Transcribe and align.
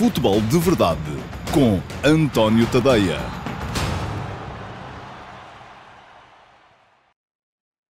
Futebol 0.00 0.40
de 0.40 0.58
Verdade 0.58 0.98
com 1.52 1.76
António 2.02 2.64
Tadeia. 2.72 3.18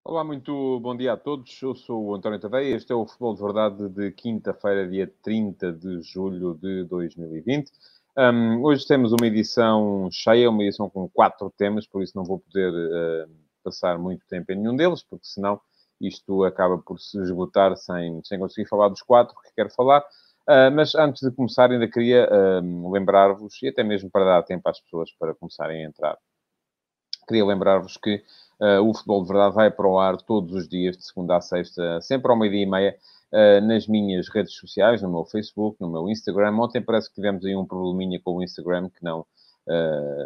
Olá, 0.05 0.25
muito 0.25 0.81
bom 0.81 0.97
dia 0.97 1.13
a 1.13 1.17
todos. 1.17 1.63
Eu 1.63 1.73
sou 1.77 2.07
o 2.07 2.15
António 2.17 2.41
Tadeia. 2.41 2.75
Este 2.75 2.91
é 2.91 2.97
o 2.97 3.07
Futebol 3.07 3.37
de 3.37 3.43
Verdade 3.43 3.89
de 3.91 4.11
quinta-feira, 4.11 4.89
dia 4.89 5.07
30 5.23 5.73
de 5.73 6.03
julho 6.03 6.59
de 6.61 6.83
2020. 6.83 7.71
Um, 8.19 8.65
hoje 8.65 8.85
temos 8.89 9.13
uma 9.13 9.29
edição 9.29 10.09
cheia, 10.11 10.51
uma 10.51 10.65
edição 10.65 10.91
com 10.91 11.09
quatro 11.09 11.49
temas, 11.57 11.87
por 11.87 12.03
isso 12.03 12.17
não 12.17 12.25
vou 12.25 12.41
poder 12.41 12.73
uh, 12.73 13.31
passar 13.63 13.97
muito 14.01 14.27
tempo 14.27 14.51
em 14.51 14.57
nenhum 14.57 14.75
deles, 14.75 15.05
porque 15.05 15.27
senão 15.27 15.61
isto 16.01 16.43
acaba 16.43 16.77
por 16.77 16.99
se 16.99 17.21
esgotar 17.23 17.77
sem, 17.77 18.21
sem 18.25 18.37
conseguir 18.37 18.69
falar 18.69 18.89
dos 18.89 19.01
quatro 19.01 19.37
que 19.41 19.55
quero 19.55 19.71
falar. 19.71 20.05
Uh, 20.51 20.69
mas 20.75 20.97
antes 20.97 21.23
de 21.23 21.31
começar, 21.31 21.71
ainda 21.71 21.87
queria 21.87 22.29
uh, 22.29 22.91
lembrar-vos, 22.91 23.63
e 23.63 23.69
até 23.69 23.85
mesmo 23.85 24.11
para 24.11 24.25
dar 24.25 24.43
tempo 24.43 24.69
às 24.69 24.81
pessoas 24.81 25.09
para 25.17 25.33
começarem 25.33 25.85
a 25.85 25.89
entrar, 25.89 26.19
queria 27.29 27.47
lembrar-vos 27.47 27.97
que 27.97 28.21
uh, 28.61 28.83
o 28.83 28.93
Futebol 28.93 29.23
de 29.23 29.29
Verdade 29.29 29.55
vai 29.55 29.71
para 29.71 29.87
o 29.87 29.97
ar 30.01 30.17
todos 30.17 30.53
os 30.53 30.69
dias, 30.69 30.97
de 30.97 31.05
segunda 31.05 31.37
a 31.37 31.41
sexta, 31.41 32.01
sempre 32.01 32.33
ao 32.33 32.37
meio-dia 32.37 32.63
e 32.63 32.67
meia, 32.67 32.97
nas 33.63 33.87
minhas 33.87 34.29
redes 34.29 34.53
sociais, 34.55 35.03
no 35.03 35.09
meu 35.09 35.25
Facebook, 35.25 35.77
no 35.81 35.89
meu 35.89 36.09
Instagram. 36.09 36.51
Ontem 36.57 36.83
parece 36.83 37.09
que 37.09 37.15
tivemos 37.15 37.45
aí 37.45 37.55
um 37.55 37.65
probleminha 37.65 38.21
com 38.21 38.39
o 38.39 38.43
Instagram 38.43 38.91
que 38.91 39.05
não, 39.05 39.25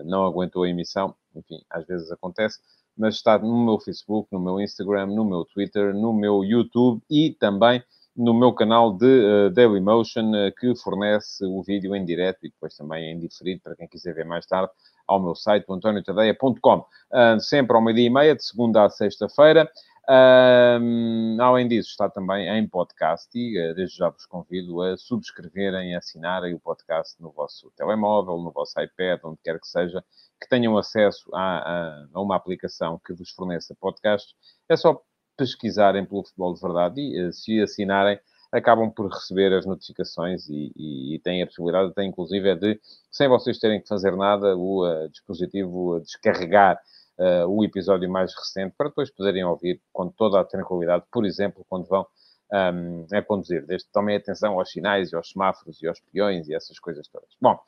não 0.07 0.25
aguentou 0.25 0.63
a 0.63 0.71
emissão, 0.71 1.15
enfim, 1.37 1.63
às 1.69 1.87
vezes 1.87 2.11
acontece 2.11 2.61
mas 2.97 3.17
está 3.17 3.39
no 3.39 3.65
meu 3.65 3.79
Facebook, 3.79 4.29
no 4.33 4.41
meu 4.41 4.61
Instagram, 4.61 5.07
no 5.07 5.25
meu 5.25 5.45
Twitter, 5.45 5.93
no 5.93 6.13
meu 6.13 6.45
YouTube 6.45 7.03
e 7.11 7.31
também 7.31 7.83
no 8.17 8.33
meu 8.33 8.53
canal 8.53 8.93
de 8.93 9.07
uh, 9.07 9.51
Dailymotion, 9.51 10.31
uh, 10.31 10.55
que 10.59 10.75
fornece 10.77 11.45
o 11.45 11.63
vídeo 11.63 11.95
em 11.95 12.05
direto 12.05 12.45
e 12.45 12.51
depois 12.51 12.77
também 12.77 13.11
em 13.11 13.19
diferido, 13.19 13.61
para 13.63 13.77
quem 13.77 13.89
quiser 13.89 14.15
ver 14.15 14.25
mais 14.25 14.47
tarde, 14.47 14.71
ao 15.07 15.21
meu 15.21 15.35
site, 15.35 15.67
antoniotadeia.com. 15.69 16.79
Uh, 16.79 17.41
sempre 17.41 17.77
ao 17.77 17.83
meio-dia 17.83 18.07
e 18.07 18.11
meia, 18.11 18.35
de 18.35 18.45
segunda 18.45 18.85
a 18.85 18.91
sexta-feira. 18.91 19.71
Uh, 20.09 21.41
além 21.41 21.67
disso, 21.67 21.89
está 21.89 22.11
também 22.11 22.47
em 22.47 22.69
podcast 22.69 23.27
e 23.35 23.59
uh, 23.59 23.75
desde 23.75 23.97
já 23.97 24.11
vos 24.11 24.27
convido 24.27 24.83
a 24.83 24.99
subscreverem, 24.99 25.95
a 25.95 25.99
assinarem 25.99 26.53
o 26.53 26.61
podcast 26.61 27.21
no 27.23 27.33
vosso 27.33 27.73
telemóvel, 27.75 28.37
no 28.39 28.53
vosso 28.53 28.79
iPad, 28.79 29.21
onde 29.25 29.39
quer 29.43 29.59
que 29.59 29.67
seja, 29.67 30.05
que 30.41 30.49
tenham 30.49 30.77
acesso 30.77 31.35
a, 31.35 31.41
a, 31.41 32.07
a 32.13 32.21
uma 32.21 32.37
aplicação 32.37 33.01
que 33.05 33.15
vos 33.15 33.31
forneça 33.31 33.75
podcasts. 33.81 34.35
É 34.69 34.77
só 34.77 35.01
pesquisarem 35.37 36.05
pelo 36.05 36.25
Futebol 36.25 36.55
de 36.55 36.61
Verdade 36.61 37.01
e, 37.01 37.19
eh, 37.19 37.33
se 37.33 37.61
assinarem, 37.61 38.19
acabam 38.53 38.91
por 38.91 39.09
receber 39.09 39.53
as 39.53 39.67
notificações 39.67 40.49
e, 40.49 40.73
e, 40.77 41.17
e 41.17 41.19
têm 41.21 41.43
a 41.43 41.47
possibilidade, 41.47 41.91
até 41.91 42.05
inclusive, 42.05 42.49
é 42.49 42.55
de, 42.55 42.81
sem 43.11 43.29
vocês 43.29 43.59
terem 43.59 43.81
que 43.81 43.89
fazer 43.89 44.17
nada, 44.17 44.57
o 44.57 44.87
uh, 44.87 45.09
dispositivo 45.09 45.99
descarregar 46.01 46.81
uh, 47.19 47.49
o 47.49 47.65
episódio 47.65 48.09
mais 48.09 48.33
recente 48.33 48.75
para 48.79 48.89
depois 48.89 49.11
poderem 49.11 49.45
ouvir 49.45 49.81
com 49.93 50.09
toda 50.09 50.41
a 50.41 50.45
tranquilidade, 50.45 51.05
por 51.11 51.27
exemplo, 51.27 51.67
quando 51.69 51.87
vão 51.87 52.07
um, 52.53 53.07
a 53.13 53.23
conduzir. 53.23 53.67
Desde 53.67 53.89
tomem 53.91 54.17
atenção 54.17 54.59
aos 54.59 54.71
sinais, 54.71 55.13
aos 55.13 55.31
semáforos 55.31 55.83
e 55.83 55.89
aos 55.89 55.99
peões 56.13 56.49
e 56.49 56.55
essas 56.55 56.79
coisas 56.79 57.09
todas. 57.09 57.31
Bom, 57.41 57.59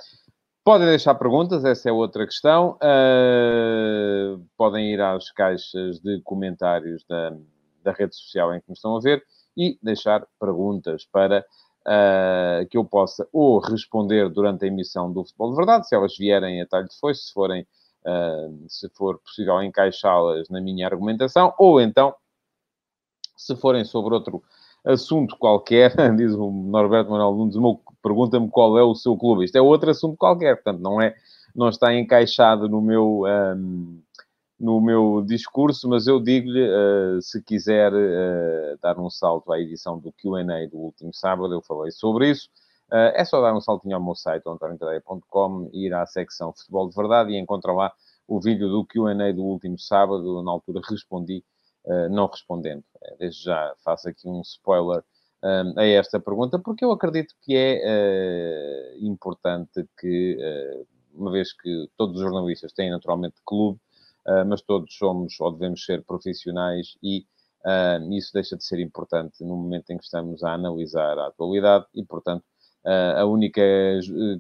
Podem 0.67 0.89
deixar 0.89 1.14
perguntas, 1.14 1.64
essa 1.64 1.89
é 1.89 1.92
outra 1.92 2.27
questão. 2.27 2.77
Uh, 2.83 4.45
podem 4.56 4.92
ir 4.92 5.01
às 5.01 5.30
caixas 5.30 6.01
de 6.01 6.20
comentários 6.23 7.05
da, 7.08 7.30
da 7.87 7.92
rede 7.92 8.15
social 8.15 8.53
em 8.53 8.61
que 8.61 8.69
me 8.69 8.75
estão 8.75 8.97
a 8.97 9.01
ver 9.01 9.23
e 9.56 9.79
deixar 9.83 10.27
perguntas 10.39 11.06
para 11.11 11.45
uh, 11.87 12.67
que 12.69 12.77
eu 12.77 12.84
possa 12.84 13.27
ou 13.33 13.59
responder 13.61 14.29
durante 14.29 14.65
a 14.65 14.69
emissão 14.69 15.11
do 15.11 15.25
Futebol 15.25 15.51
de 15.51 15.56
Verdade, 15.56 15.89
se 15.89 15.95
elas 15.95 16.17
vierem 16.17 16.61
a 16.61 16.67
talho 16.67 16.89
de 16.89 16.98
foice, 16.98 17.23
se 17.23 17.33
forem, 17.33 17.62
uh, 18.05 18.69
se 18.69 18.89
for 18.91 19.19
possível 19.20 19.62
encaixá-las 19.62 20.48
na 20.51 20.61
minha 20.61 20.86
argumentação, 20.86 21.55
ou 21.58 21.80
então, 21.80 22.14
se 23.36 23.55
forem 23.57 23.85
sobre 23.85 24.14
outro 24.14 24.42
assunto 24.85 25.36
qualquer, 25.39 25.95
diz 26.17 26.33
o 26.35 26.51
Norberto 26.51 27.11
Manuel 27.11 27.35
Nunes, 27.35 27.57
pergunta-me 28.03 28.51
qual 28.51 28.79
é 28.79 28.83
o 28.83 28.95
seu 28.95 29.17
clube. 29.17 29.45
Isto 29.45 29.57
é 29.57 29.61
outro 29.63 29.91
assunto 29.91 30.17
qualquer, 30.17 30.57
portanto, 30.57 30.80
não 30.80 31.01
é, 31.01 31.14
não 31.55 31.68
está 31.68 31.95
encaixado 31.95 32.68
no 32.68 32.80
meu, 32.80 33.23
um, 33.24 34.01
no 34.58 34.80
meu 34.80 35.22
discurso, 35.22 35.89
mas 35.89 36.06
eu 36.06 36.18
digo-lhe, 36.18 36.67
uh, 36.67 37.20
se 37.20 37.42
quiser 37.42 37.92
uh, 37.92 38.78
dar 38.80 38.98
um 38.98 39.11
salto 39.11 39.52
à 39.52 39.61
edição 39.61 39.98
do 39.98 40.12
Q&A 40.12 40.67
do 40.68 40.78
último 40.78 41.12
sábado, 41.12 41.52
eu 41.52 41.61
falei 41.61 41.90
sobre 41.90 42.30
isso, 42.30 42.48
uh, 42.90 43.12
é 43.14 43.24
só 43.24 43.40
dar 43.42 43.55
um 43.55 43.61
saltinho 43.61 43.96
ao 43.96 44.02
meu 44.02 44.14
site, 44.14 44.44
antoniotadeia.com, 44.46 45.70
ir 45.74 45.92
à 45.92 46.06
secção 46.06 46.55
Futebol 46.55 46.89
de 46.89 46.96
Verdade 46.96 47.33
e 47.33 47.39
encontrar 47.39 47.74
lá 47.74 47.92
o 48.27 48.40
vídeo 48.40 48.68
do 48.68 48.84
Q&A 48.86 49.33
do 49.33 49.44
último 49.44 49.78
sábado, 49.78 50.42
na 50.42 50.50
altura 50.50 50.80
respondi, 50.88 51.44
não 52.11 52.27
respondendo. 52.27 52.83
Desde 53.20 53.44
já 53.44 53.73
faço 53.84 54.08
aqui 54.08 54.28
um 54.28 54.40
spoiler 54.40 55.05
a 55.77 55.84
esta 55.84 56.18
pergunta, 56.18 56.58
porque 56.58 56.84
eu 56.84 56.90
acredito 56.90 57.36
que 57.40 57.55
é 57.56 58.96
importante 58.98 59.88
que, 59.96 60.36
uma 61.14 61.30
vez 61.30 61.52
que 61.52 61.88
todos 61.96 62.17
os 62.17 62.23
jornalistas 62.23 62.73
têm 62.73 62.90
naturalmente 62.90 63.36
clube, 63.44 63.78
mas 64.47 64.61
todos 64.63 64.97
somos 64.97 65.39
ou 65.41 65.53
devemos 65.53 65.85
ser 65.85 66.05
profissionais 66.05 66.97
e 67.03 67.25
uh, 67.64 68.13
isso 68.13 68.33
deixa 68.33 68.57
de 68.57 68.64
ser 68.64 68.81
importante 68.81 69.45
no 69.45 69.57
momento 69.57 69.91
em 69.91 69.98
que 69.98 70.05
estamos 70.05 70.42
a 70.42 70.55
analisar 70.55 71.19
a 71.19 71.29
atualidade 71.29 71.87
e, 71.95 72.05
portanto, 72.05 72.45
uh, 72.85 73.20
a 73.20 73.27
única 73.27 73.63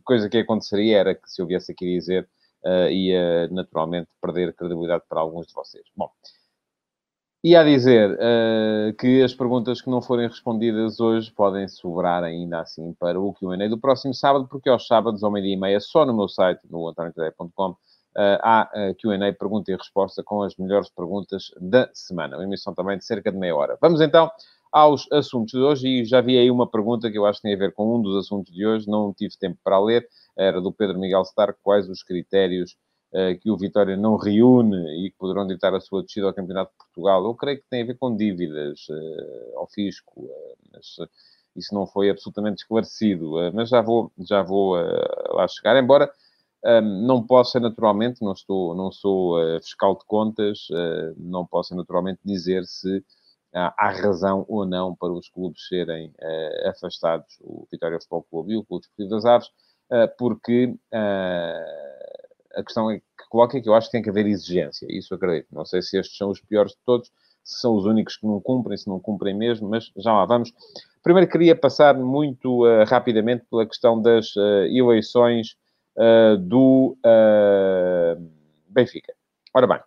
coisa 0.04 0.28
que 0.28 0.38
aconteceria 0.38 0.98
era 0.98 1.14
que 1.14 1.28
se 1.30 1.40
eu 1.40 1.46
viesse 1.46 1.72
aqui 1.72 1.86
dizer 1.98 2.28
ia 2.90 3.46
naturalmente 3.48 4.08
perder 4.20 4.52
credibilidade 4.52 5.04
para 5.08 5.20
alguns 5.20 5.46
de 5.46 5.54
vocês. 5.54 5.84
Bom, 5.96 6.10
e 7.46 7.54
a 7.54 7.62
dizer 7.62 8.10
uh, 8.10 8.92
que 8.98 9.22
as 9.22 9.32
perguntas 9.32 9.80
que 9.80 9.88
não 9.88 10.02
forem 10.02 10.26
respondidas 10.26 10.98
hoje 10.98 11.30
podem 11.30 11.68
sobrar 11.68 12.24
ainda 12.24 12.58
assim 12.60 12.92
para 12.94 13.20
o 13.20 13.32
Q&A 13.32 13.68
do 13.68 13.78
próximo 13.78 14.12
sábado, 14.12 14.48
porque 14.48 14.68
aos 14.68 14.84
sábados, 14.84 15.22
ao 15.22 15.30
meio-dia 15.30 15.54
e 15.54 15.56
meia, 15.56 15.78
só 15.78 16.04
no 16.04 16.12
meu 16.12 16.28
site, 16.28 16.60
no 16.68 16.88
antoniotadeia.com, 16.88 17.70
uh, 17.70 17.76
há 18.42 18.70
uh, 18.74 18.94
Q&A, 18.94 19.32
pergunta 19.32 19.70
e 19.70 19.76
resposta, 19.76 20.22
com 20.22 20.42
as 20.42 20.56
melhores 20.56 20.88
perguntas 20.88 21.50
da 21.60 21.88
semana. 21.92 22.36
Uma 22.36 22.44
emissão 22.44 22.74
também 22.74 22.96
de 22.96 23.04
cerca 23.04 23.30
de 23.30 23.38
meia 23.38 23.54
hora. 23.54 23.76
Vamos 23.80 24.00
então 24.00 24.30
aos 24.72 25.10
assuntos 25.12 25.52
de 25.52 25.58
hoje, 25.58 25.88
e 25.88 26.04
já 26.04 26.20
vi 26.20 26.38
aí 26.38 26.50
uma 26.50 26.66
pergunta 26.66 27.10
que 27.10 27.16
eu 27.16 27.24
acho 27.24 27.40
que 27.40 27.44
tem 27.44 27.54
a 27.54 27.58
ver 27.58 27.72
com 27.72 27.96
um 27.96 28.02
dos 28.02 28.16
assuntos 28.16 28.52
de 28.52 28.66
hoje, 28.66 28.88
não 28.88 29.12
tive 29.12 29.36
tempo 29.38 29.58
para 29.62 29.78
ler, 29.78 30.06
era 30.36 30.60
do 30.60 30.72
Pedro 30.72 30.98
Miguel 30.98 31.22
Stark, 31.22 31.58
quais 31.62 31.88
os 31.88 32.02
critérios 32.02 32.76
uh, 33.12 33.38
que 33.40 33.50
o 33.50 33.56
Vitória 33.56 33.96
não 33.96 34.16
reúne 34.16 35.06
e 35.06 35.10
que 35.10 35.16
poderão 35.16 35.46
ditar 35.46 35.74
a 35.74 35.80
sua 35.80 36.02
descida 36.02 36.26
ao 36.26 36.34
Campeonato 36.34 36.72
de 36.72 36.78
Portugal. 36.78 37.24
Eu 37.24 37.34
creio 37.34 37.58
que 37.58 37.64
tem 37.70 37.82
a 37.82 37.86
ver 37.86 37.96
com 37.98 38.16
dívidas 38.16 38.86
ao 39.54 39.66
fisco, 39.66 40.28
mas 40.72 40.96
isso 41.54 41.74
não 41.74 41.86
foi 41.86 42.10
absolutamente 42.10 42.62
esclarecido, 42.62 43.32
mas 43.54 43.70
já 43.70 43.80
vou, 43.80 44.12
já 44.18 44.42
vou 44.42 44.74
lá 44.74 45.46
chegar, 45.48 45.82
embora 45.82 46.10
não 46.80 47.24
possa 47.24 47.60
naturalmente, 47.60 48.22
não, 48.22 48.32
estou, 48.32 48.74
não 48.74 48.90
sou 48.90 49.38
uh, 49.38 49.60
fiscal 49.60 49.96
de 49.96 50.04
contas, 50.04 50.68
uh, 50.70 51.14
não 51.16 51.46
possa 51.46 51.76
naturalmente 51.76 52.20
dizer 52.24 52.64
se 52.64 52.98
uh, 52.98 53.72
há 53.78 53.90
razão 53.90 54.44
ou 54.48 54.66
não 54.66 54.94
para 54.94 55.12
os 55.12 55.28
clubes 55.28 55.66
serem 55.68 56.12
eh, 56.18 56.68
afastados, 56.68 57.38
o 57.40 57.66
Vitória 57.70 57.98
Futebol 57.98 58.26
Clube 58.28 58.52
e 58.52 58.56
o 58.56 58.64
Clube 58.64 58.84
Esportivo 58.84 59.10
das 59.10 59.24
Aves, 59.24 59.48
porque 60.18 60.74
a 62.56 62.62
questão 62.64 62.90
é 62.90 62.98
que 62.98 63.28
coloca 63.30 63.56
é 63.56 63.60
que 63.60 63.68
eu 63.68 63.74
acho 63.74 63.86
que 63.86 63.92
tem 63.92 64.02
que 64.02 64.10
haver 64.10 64.26
exigência, 64.26 64.84
isso 64.90 65.14
acredito. 65.14 65.46
Não 65.52 65.64
sei 65.64 65.80
se 65.80 65.96
estes 65.96 66.16
são 66.18 66.30
os 66.30 66.40
piores 66.40 66.72
de 66.72 66.78
todos, 66.84 67.08
se 67.44 67.60
são 67.60 67.76
os 67.76 67.84
únicos 67.84 68.16
que 68.16 68.26
não 68.26 68.40
cumprem, 68.40 68.76
se 68.76 68.88
não 68.88 68.98
cumprem 68.98 69.32
mesmo, 69.32 69.68
mas 69.68 69.92
já 69.96 70.12
lá 70.12 70.24
vamos. 70.24 70.52
Primeiro 71.04 71.30
queria 71.30 71.54
passar 71.54 71.94
muito 71.94 72.64
rapidamente 72.84 73.44
pela 73.48 73.64
questão 73.64 74.02
das 74.02 74.34
eleições 74.68 75.56
uh, 75.96 76.36
do 76.36 76.96
uh, 77.04 78.30
Benfica. 78.68 79.12
Ora 79.54 79.66
bem, 79.66 79.80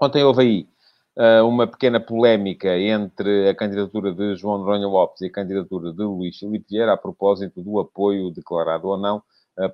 ontem 0.00 0.22
houve 0.22 0.42
aí 0.42 0.68
uh, 1.16 1.46
uma 1.46 1.66
pequena 1.66 2.00
polémica 2.00 2.78
entre 2.78 3.48
a 3.48 3.54
candidatura 3.54 4.12
de 4.12 4.36
João 4.36 4.58
Noronha 4.58 4.86
Lopes 4.86 5.20
e 5.22 5.26
a 5.26 5.32
candidatura 5.32 5.92
de 5.92 6.02
Luís 6.02 6.38
Filipe 6.38 6.66
Vieira 6.70 6.92
a 6.92 6.96
propósito 6.96 7.62
do 7.62 7.80
apoio 7.80 8.30
declarado 8.30 8.88
ou 8.88 8.96
não 8.96 9.22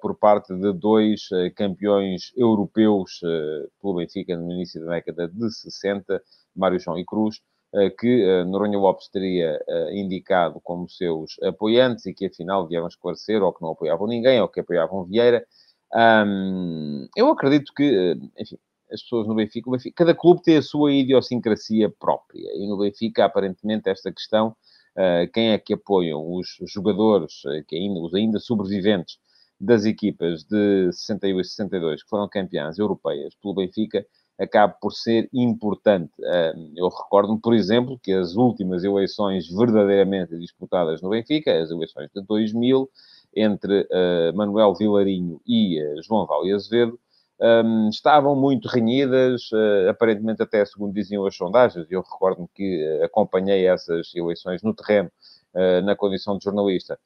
por 0.00 0.16
parte 0.16 0.52
de 0.52 0.72
dois 0.72 1.28
campeões 1.54 2.32
europeus 2.36 3.20
pelo 3.80 3.94
Benfica 3.94 4.36
no 4.36 4.50
início 4.50 4.84
da 4.84 4.92
década 4.92 5.28
de 5.28 5.48
60, 5.48 6.20
Mário 6.56 6.80
João 6.80 6.98
e 6.98 7.04
Cruz, 7.04 7.40
que 7.98 8.22
eh, 8.22 8.44
Noronha 8.44 8.78
Lopes 8.78 9.08
teria 9.08 9.60
eh, 9.68 9.98
indicado 9.98 10.60
como 10.60 10.88
seus 10.88 11.36
apoiantes 11.42 12.06
e 12.06 12.14
que 12.14 12.26
afinal 12.26 12.66
vieram 12.66 12.86
esclarecer 12.86 13.42
ou 13.42 13.52
que 13.52 13.62
não 13.62 13.70
apoiavam 13.70 14.06
ninguém 14.06 14.40
ou 14.40 14.48
que 14.48 14.60
apoiavam 14.60 15.04
Vieira. 15.04 15.46
eu 17.16 17.28
acredito 17.30 17.72
que, 17.74 18.16
enfim, 18.38 18.58
as 18.90 19.02
pessoas 19.02 19.26
no 19.26 19.34
Benfica, 19.34 19.70
Benfica, 19.70 19.94
cada 19.96 20.14
clube 20.14 20.42
tem 20.42 20.56
a 20.56 20.62
sua 20.62 20.92
idiosincrasia 20.92 21.90
própria 21.90 22.48
e 22.54 22.68
no 22.68 22.78
Benfica, 22.78 23.24
aparentemente, 23.24 23.88
esta 23.90 24.12
questão 24.12 24.56
quem 25.34 25.50
é 25.50 25.58
que 25.58 25.74
apoiam 25.74 26.22
os 26.32 26.56
jogadores, 26.72 27.42
que 27.68 27.76
ainda, 27.76 28.00
os 28.00 28.14
ainda 28.14 28.38
sobreviventes 28.38 29.18
das 29.60 29.84
equipas 29.84 30.42
de 30.44 30.90
61 30.90 31.40
e 31.40 31.44
62 31.44 32.02
que 32.02 32.08
foram 32.08 32.26
campeãs 32.28 32.78
europeias 32.78 33.34
pelo 33.34 33.54
Benfica, 33.54 34.06
acaba 34.38 34.74
por 34.80 34.92
ser 34.92 35.28
importante. 35.32 36.12
Eu 36.76 36.88
recordo-me, 36.88 37.40
por 37.40 37.54
exemplo, 37.54 37.98
que 38.02 38.12
as 38.12 38.36
últimas 38.36 38.84
eleições 38.84 39.48
verdadeiramente 39.48 40.38
disputadas 40.38 41.00
no 41.00 41.10
Benfica, 41.10 41.58
as 41.58 41.70
eleições 41.70 42.10
de 42.14 42.22
2000, 42.22 42.88
entre 43.36 43.82
uh, 43.82 44.34
Manuel 44.34 44.74
Vilarinho 44.74 45.40
e 45.46 45.80
uh, 45.80 46.02
João 46.02 46.26
Val 46.26 46.46
e 46.46 46.52
Azevedo, 46.52 46.98
estavam 47.90 48.34
muito 48.34 48.66
renhidas, 48.66 49.50
uh, 49.52 49.90
aparentemente 49.90 50.42
até 50.42 50.64
segundo 50.64 50.94
diziam 50.94 51.26
as 51.26 51.36
sondagens, 51.36 51.86
eu 51.90 52.00
recordo-me 52.00 52.48
que 52.54 53.00
acompanhei 53.04 53.66
essas 53.66 54.10
eleições 54.14 54.62
no 54.62 54.72
terreno, 54.72 55.12
na 55.84 55.96
condição 55.96 56.36
de 56.36 56.44
jornalista, 56.44 56.98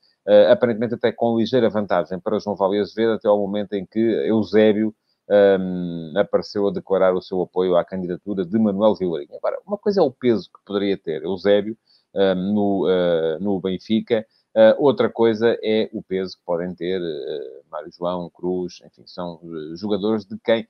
aparentemente 0.50 0.94
até 0.94 1.12
com 1.12 1.38
ligeira 1.38 1.71
vantagem 1.71 2.19
para 2.19 2.38
João 2.41 2.56
Val 2.56 2.75
e 2.75 2.81
Azevedo, 2.81 3.12
até 3.12 3.29
ao 3.29 3.38
momento 3.38 3.75
em 3.75 3.87
que 3.87 3.99
Eusébio 3.99 4.93
um, 5.31 6.12
apareceu 6.17 6.67
a 6.69 6.73
declarar 6.73 7.15
o 7.15 7.23
seu 7.23 7.41
apoio 7.41 7.77
à 7.77 7.85
candidatura 7.85 8.44
de 8.44 8.59
Manuel 8.59 8.94
Vilarinho. 8.94 9.37
Agora, 9.37 9.59
uma 9.67 9.79
coisa 9.79 10.00
é 10.00 10.03
o 10.03 10.11
peso 10.11 10.50
que 10.50 10.65
poderia 10.65 10.99
ter 10.99 11.23
Eusébio 11.23 11.77
um, 12.15 12.35
no, 12.35 13.38
no 13.41 13.61
Benfica, 13.61 14.27
Uh, 14.56 14.75
outra 14.79 15.09
coisa 15.09 15.56
é 15.62 15.88
o 15.93 16.03
peso 16.03 16.37
que 16.37 16.44
podem 16.44 16.75
ter 16.75 17.00
uh, 17.00 17.71
Mário 17.71 17.91
João, 17.97 18.29
Cruz, 18.31 18.81
enfim, 18.85 19.05
são 19.06 19.37
uh, 19.43 19.77
jogadores 19.77 20.25
de 20.25 20.37
quem. 20.43 20.67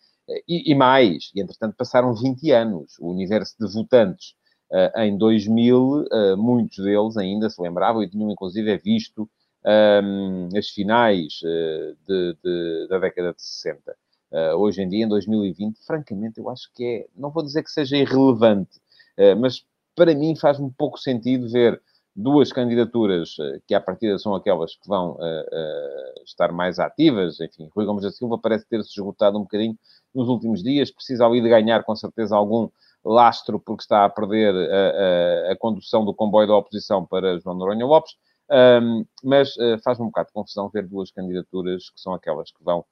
E, 0.47 0.71
e, 0.71 0.75
mais, 0.75 1.33
e 1.35 1.41
entretanto 1.41 1.75
passaram 1.77 2.15
20 2.15 2.51
anos. 2.53 2.97
O 3.01 3.11
universo 3.11 3.57
de 3.59 3.67
votantes 3.73 4.35
em 4.95 5.19
2000, 5.19 6.05
muitos 6.39 6.79
deles 6.79 7.17
ainda 7.17 7.51
se 7.51 7.61
lembravam 7.61 8.05
e 8.05 8.09
tinham 8.09 8.31
inclusive 8.31 8.79
visto 8.79 9.29
um, 9.67 10.49
as 10.57 10.69
finais 10.69 11.41
de, 12.07 12.37
de, 12.45 12.87
da 12.89 13.01
década 13.01 13.33
de 13.35 13.43
60. 13.43 13.97
Hoje 14.57 14.83
em 14.83 14.89
dia, 14.89 15.05
em 15.05 15.09
2020, 15.09 15.79
francamente, 15.85 16.39
eu 16.39 16.49
acho 16.49 16.71
que 16.75 16.85
é. 16.85 17.07
Não 17.17 17.31
vou 17.31 17.43
dizer 17.43 17.63
que 17.63 17.71
seja 17.71 17.97
irrelevante, 17.97 18.81
mas 19.39 19.65
para 19.95 20.15
mim 20.15 20.37
faz 20.37 20.61
um 20.61 20.71
pouco 20.71 20.99
sentido 20.99 21.49
ver 21.49 21.81
duas 22.15 22.53
candidaturas 22.53 23.37
eh, 23.41 23.61
que, 23.67 23.75
à 23.75 23.81
partida, 23.81 24.19
são 24.19 24.35
aquelas 24.35 24.75
que 24.75 24.89
vão 24.89 25.17
estar 26.25 26.53
mais 26.53 26.79
ativas. 26.79 27.41
Enfim, 27.41 27.69
Rui 27.75 27.85
Gomes 27.85 28.03
da 28.03 28.11
Silva 28.11 28.39
parece 28.39 28.67
ter-se 28.69 28.91
esgotado 28.91 29.39
um 29.39 29.43
bocadinho 29.43 29.77
nos 30.15 30.29
últimos 30.29 30.63
dias, 30.63 30.91
precisa 30.91 31.27
ali 31.27 31.41
de 31.41 31.49
ganhar, 31.49 31.85
com 31.85 31.95
certeza, 31.95 32.37
algum 32.37 32.69
lastro, 33.05 33.59
porque 33.59 33.83
está 33.83 34.05
a 34.05 34.11
perder 34.11 34.55
a, 34.55 35.49
a, 35.49 35.53
a 35.53 35.57
condução 35.57 36.05
do 36.05 36.15
comboio 36.15 36.49
da 36.49 36.57
oposição 36.57 37.07
para 37.07 37.39
João 37.39 37.57
Noronha 37.57 37.87
Lopes. 37.87 38.15
Um, 38.51 39.05
mas 39.23 39.57
uh, 39.57 39.79
faz-me 39.85 40.05
um 40.05 40.09
bocado 40.09 40.27
de 40.27 40.33
confusão 40.33 40.69
ver 40.69 40.85
duas 40.87 41.13
candidaturas 41.13 41.89
que 41.89 42.01
são 42.01 42.13
aquelas 42.13 42.51
que 42.51 42.63
vão, 42.65 42.85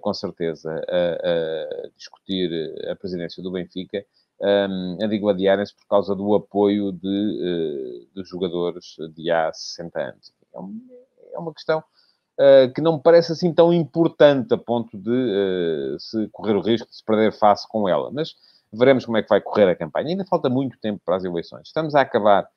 com 0.00 0.14
certeza, 0.14 0.70
a, 0.88 1.88
discutir 1.96 2.50
a 2.88 2.96
presidência 2.96 3.42
do 3.42 3.50
Benfica 3.50 4.04
um, 4.42 4.98
a 5.00 5.06
digladiarem-se 5.06 5.74
por 5.74 5.86
causa 5.86 6.14
do 6.14 6.34
apoio 6.34 6.92
de, 6.92 7.06
uh, 7.08 8.22
de 8.22 8.28
jogadores 8.28 8.96
de 9.14 9.30
há 9.30 9.52
60 9.52 10.00
anos. 10.00 10.32
É, 10.54 11.34
é 11.34 11.38
uma 11.38 11.54
questão 11.54 11.82
que 12.74 12.80
não 12.80 12.94
me 12.96 13.02
parece 13.02 13.30
assim 13.30 13.52
tão 13.52 13.72
importante 13.72 14.52
a 14.52 14.58
ponto 14.58 14.98
de 14.98 15.96
se 16.00 16.26
correr 16.32 16.56
o 16.56 16.60
risco 16.60 16.88
de 16.88 16.96
se 16.96 17.04
perder 17.04 17.30
face 17.30 17.68
com 17.68 17.88
ela. 17.88 18.10
Mas 18.10 18.34
veremos 18.72 19.04
como 19.04 19.18
é 19.18 19.22
que 19.22 19.28
vai 19.28 19.40
correr 19.40 19.68
a 19.68 19.76
campanha. 19.76 20.08
Ainda 20.08 20.24
falta 20.24 20.48
muito 20.48 20.76
tempo 20.80 21.00
para 21.04 21.16
as 21.16 21.24
eleições. 21.24 21.68
Estamos 21.68 21.94
a 21.94 22.00
acabar 22.00 22.48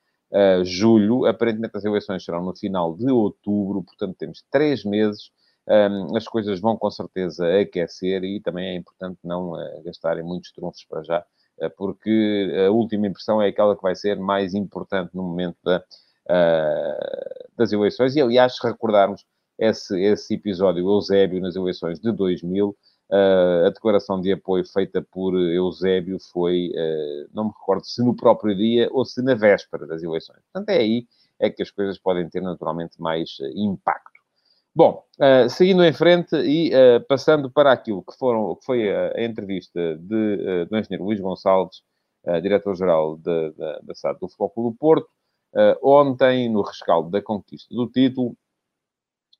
julho, 0.64 1.26
aparentemente 1.26 1.76
as 1.76 1.84
eleições 1.84 2.24
serão 2.24 2.42
no 2.42 2.56
final 2.56 2.96
de 2.96 3.08
outubro, 3.12 3.82
portanto 3.82 4.16
temos 4.18 4.42
três 4.50 4.82
meses. 4.82 5.30
As 6.14 6.28
coisas 6.28 6.60
vão 6.60 6.76
com 6.76 6.90
certeza 6.90 7.44
aquecer 7.60 8.22
e 8.22 8.40
também 8.40 8.68
é 8.68 8.74
importante 8.76 9.18
não 9.24 9.52
gastarem 9.84 10.22
muitos 10.22 10.52
trunfos 10.52 10.84
para 10.84 11.02
já 11.02 11.24
eh, 11.60 11.68
porque 11.68 12.52
a 12.66 12.70
última 12.70 13.06
impressão 13.06 13.40
é 13.40 13.48
aquela 13.48 13.76
que 13.76 13.82
vai 13.82 13.94
ser 13.94 14.18
mais 14.18 14.54
importante 14.54 15.14
no 15.14 15.22
momento 15.22 15.56
da, 15.64 15.78
uh, 16.28 17.48
das 17.56 17.72
eleições. 17.72 18.16
E, 18.16 18.20
aliás, 18.20 18.56
se 18.56 18.66
recordarmos 18.66 19.24
esse, 19.58 19.98
esse 20.02 20.34
episódio 20.34 20.86
Eusébio 20.88 21.40
nas 21.40 21.56
eleições 21.56 21.98
de 21.98 22.12
2000, 22.12 22.68
uh, 22.68 22.76
eh, 23.10 23.66
a 23.66 23.70
declaração 23.70 24.20
de 24.20 24.32
apoio 24.32 24.64
feita 24.66 25.02
por 25.10 25.34
Eusébio 25.34 26.18
foi, 26.32 26.70
uh, 26.74 27.28
não 27.34 27.44
me 27.44 27.50
recordo 27.50 27.86
se 27.86 28.02
no 28.04 28.14
próprio 28.14 28.54
dia 28.54 28.88
ou 28.92 29.04
se 29.04 29.22
na 29.22 29.34
véspera 29.34 29.86
das 29.86 30.02
eleições. 30.02 30.40
Portanto, 30.52 30.70
é 30.70 30.78
aí 30.78 31.06
é 31.38 31.50
que 31.50 31.62
as 31.62 31.70
coisas 31.70 31.98
podem 31.98 32.28
ter 32.30 32.40
naturalmente 32.40 33.00
mais 33.00 33.36
impacto. 33.54 34.15
Bom, 34.76 35.02
uh, 35.18 35.48
seguindo 35.48 35.82
em 35.82 35.92
frente 35.94 36.36
e 36.36 36.68
uh, 36.68 37.02
passando 37.08 37.50
para 37.50 37.72
aquilo 37.72 38.02
que, 38.02 38.14
foram, 38.18 38.54
que 38.56 38.66
foi 38.66 38.94
a, 38.94 39.24
entrevista 39.24 39.96
de, 39.96 40.64
uh, 40.64 40.66
do 40.66 40.76
engenheiro 40.76 41.02
Luís 41.02 41.18
Gonçalves, 41.18 41.80
diretor-geral 42.42 43.16
da, 43.18 43.94
SAD 43.94 44.18
do 44.18 44.28
Futebol 44.28 44.70
do 44.70 44.76
Porto, 44.76 45.08
ontem, 45.80 46.48
no 46.50 46.60
rescaldo 46.60 47.08
da 47.08 47.22
conquista 47.22 47.72
do 47.72 47.88
título, 47.88 48.36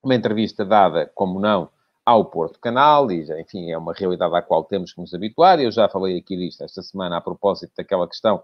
uma 0.01 0.15
entrevista 0.15 0.65
dada, 0.65 1.11
como 1.13 1.41
não, 1.41 1.69
ao 2.05 2.25
Porto 2.25 2.61
Canal, 2.61 3.11
e 3.11 3.25
já, 3.25 3.41
enfim, 3.41 3.73
é 3.73 3.77
uma 3.77 3.93
realidade 3.93 4.37
à 4.37 4.41
qual 4.41 4.63
temos 4.63 4.93
que 4.93 5.01
nos 5.01 5.13
habituar. 5.13 5.59
Eu 5.59 5.73
já 5.73 5.89
falei 5.89 6.17
aqui 6.17 6.37
disto 6.37 6.63
esta 6.63 6.81
semana 6.81 7.17
a 7.17 7.21
propósito 7.21 7.73
daquela 7.77 8.07
questão 8.07 8.41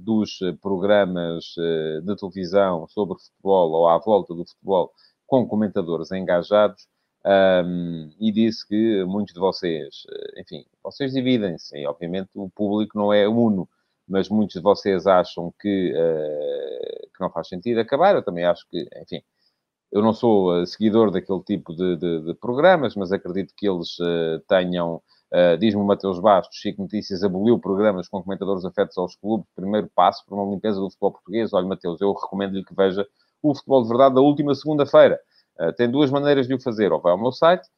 dos 0.00 0.38
programas 0.62 1.44
de 1.56 2.16
televisão 2.16 2.86
sobre 2.86 3.18
futebol 3.18 3.72
ou 3.72 3.88
à 3.88 3.98
volta 3.98 4.32
do 4.32 4.46
futebol 4.46 4.92
com 5.26 5.46
comentadores 5.46 6.10
engajados 6.12 6.86
um, 7.26 8.10
e 8.20 8.30
disse 8.30 8.66
que 8.66 9.04
muitos 9.04 9.32
de 9.32 9.40
vocês, 9.40 10.02
eh, 10.10 10.42
enfim, 10.42 10.66
vocês 10.82 11.12
dividem-se, 11.12 11.86
obviamente 11.86 12.28
o 12.34 12.50
público 12.50 12.98
não 12.98 13.12
é 13.12 13.26
uno, 13.26 13.66
mas 14.06 14.28
muitos 14.28 14.56
de 14.56 14.60
vocês 14.62 15.06
acham 15.06 15.52
que, 15.58 15.92
uh, 15.94 17.08
que 17.14 17.20
não 17.20 17.30
faz 17.30 17.48
sentido 17.48 17.80
acabar. 17.80 18.14
Eu 18.14 18.22
também 18.22 18.44
acho 18.44 18.66
que, 18.68 18.86
enfim, 19.02 19.22
eu 19.90 20.02
não 20.02 20.12
sou 20.12 20.62
uh, 20.62 20.66
seguidor 20.66 21.10
daquele 21.10 21.40
tipo 21.44 21.74
de, 21.74 21.96
de, 21.96 22.20
de, 22.26 22.34
programas, 22.34 22.94
mas 22.94 23.12
acredito 23.12 23.54
que 23.56 23.68
eles 23.68 23.98
uh, 24.00 24.40
tenham. 24.48 25.00
Uh, 25.32 25.56
Diz-me 25.58 25.80
o 25.80 25.84
Mateus 25.84 26.20
Bastos, 26.20 26.58
Chico 26.58 26.82
Notícias 26.82 27.24
aboliu 27.24 27.58
programas 27.58 28.08
com 28.08 28.22
comentadores 28.22 28.64
afetos 28.64 28.96
aos 28.98 29.16
clubes, 29.16 29.46
primeiro 29.56 29.90
passo 29.94 30.24
para 30.26 30.36
uma 30.36 30.52
limpeza 30.52 30.78
do 30.78 30.90
futebol 30.90 31.12
português. 31.12 31.52
Olha, 31.52 31.66
Mateus, 31.66 32.00
eu 32.00 32.12
recomendo-lhe 32.12 32.64
que 32.64 32.74
veja 32.74 33.06
o 33.50 33.54
Futebol 33.54 33.82
de 33.82 33.88
Verdade 33.88 34.14
da 34.14 34.20
última 34.22 34.54
segunda-feira. 34.54 35.20
Uh, 35.60 35.72
tem 35.74 35.90
duas 35.90 36.10
maneiras 36.10 36.48
de 36.48 36.54
o 36.54 36.60
fazer. 36.60 36.92
Ou 36.92 37.00
vai 37.00 37.12
ao 37.12 37.18
meu 37.18 37.30
site 37.30 37.68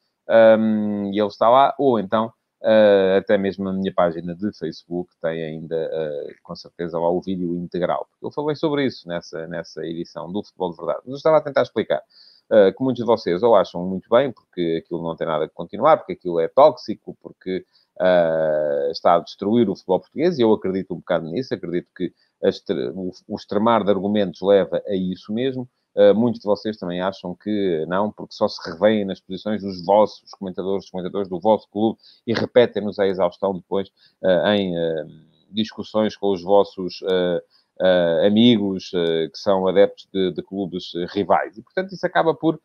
um, 0.59 1.13
e 1.13 1.19
ele 1.19 1.29
está 1.29 1.49
lá, 1.49 1.75
ou 1.79 1.99
então 1.99 2.33
uh, 2.63 3.19
até 3.19 3.37
mesmo 3.37 3.69
a 3.69 3.73
minha 3.73 3.93
página 3.93 4.35
de 4.35 4.57
Facebook 4.57 5.11
tem 5.21 5.45
ainda, 5.45 5.77
uh, 5.77 6.35
com 6.43 6.55
certeza, 6.55 6.99
lá 6.99 7.11
o 7.11 7.21
vídeo 7.21 7.57
integral. 7.57 8.09
Eu 8.23 8.31
falei 8.31 8.55
sobre 8.55 8.87
isso 8.87 9.09
nessa, 9.09 9.47
nessa 9.49 9.85
edição 9.85 10.33
do 10.33 10.43
Futebol 10.43 10.71
de 10.71 10.77
Verdade. 10.77 11.01
Mas 11.05 11.17
estava 11.17 11.39
a 11.39 11.43
tentar 11.43 11.63
explicar. 11.63 12.01
Que 12.49 12.81
muitos 12.81 13.03
de 13.03 13.05
vocês 13.05 13.43
ou 13.43 13.57
acham 13.57 13.85
muito 13.85 14.09
bem, 14.09 14.31
porque 14.31 14.81
aquilo 14.81 15.03
não 15.03 15.17
tem 15.17 15.27
nada 15.27 15.49
que 15.49 15.55
continuar, 15.55 15.97
porque 15.97 16.13
aquilo 16.13 16.39
é 16.39 16.47
tóxico, 16.47 17.19
porque 17.21 17.67
está 18.93 19.17
a 19.17 19.19
destruir 19.19 19.69
o 19.69 19.75
futebol 19.75 19.99
português, 19.99 20.39
e 20.39 20.43
eu 20.43 20.53
acredito 20.53 20.95
um 20.95 20.99
bocado 20.99 21.27
nisso, 21.27 21.53
acredito 21.53 21.91
que 21.93 22.13
o, 23.29 23.37
extremar 23.37 23.85
de 23.85 23.91
argumentos 23.91 24.41
leva 24.41 24.83
a 24.87 24.95
isso 24.95 25.33
mesmo. 25.33 25.69
Uh, 25.97 26.15
muitos 26.15 26.43
de 26.43 26.47
vocês 26.47 26.77
também 26.77 27.01
acham 27.01 27.35
que 27.35 27.87
não, 27.89 28.13
porque 28.13 28.35
só 28.35 28.47
se 28.47 28.59
revêem 28.71 29.07
nas 29.07 29.19
posições 29.19 29.63
dos 29.63 29.83
vossos 29.83 30.31
comentadores, 30.33 30.85
dos 30.85 30.91
comentadores 30.91 31.27
do 31.27 31.41
vosso 31.41 31.67
clube 31.71 31.99
e 32.27 32.35
repetem-nos 32.35 32.99
a 32.99 33.07
exaustão 33.07 33.55
depois 33.55 33.89
uh, 34.23 34.49
em 34.49 34.77
uh, 34.77 35.07
discussões 35.51 36.15
com 36.15 36.33
os 36.33 36.43
vossos 36.43 37.03
amigos 38.25 38.91
que 38.91 39.39
são 39.39 39.67
adeptos 39.67 40.09
de, 40.13 40.33
de, 40.33 40.43
clubes 40.43 40.93
rivais. 41.11 41.57
E, 41.59 41.63
portanto, 41.63 41.93
isso 41.93 42.07
acaba 42.07 42.35
por 42.35 42.59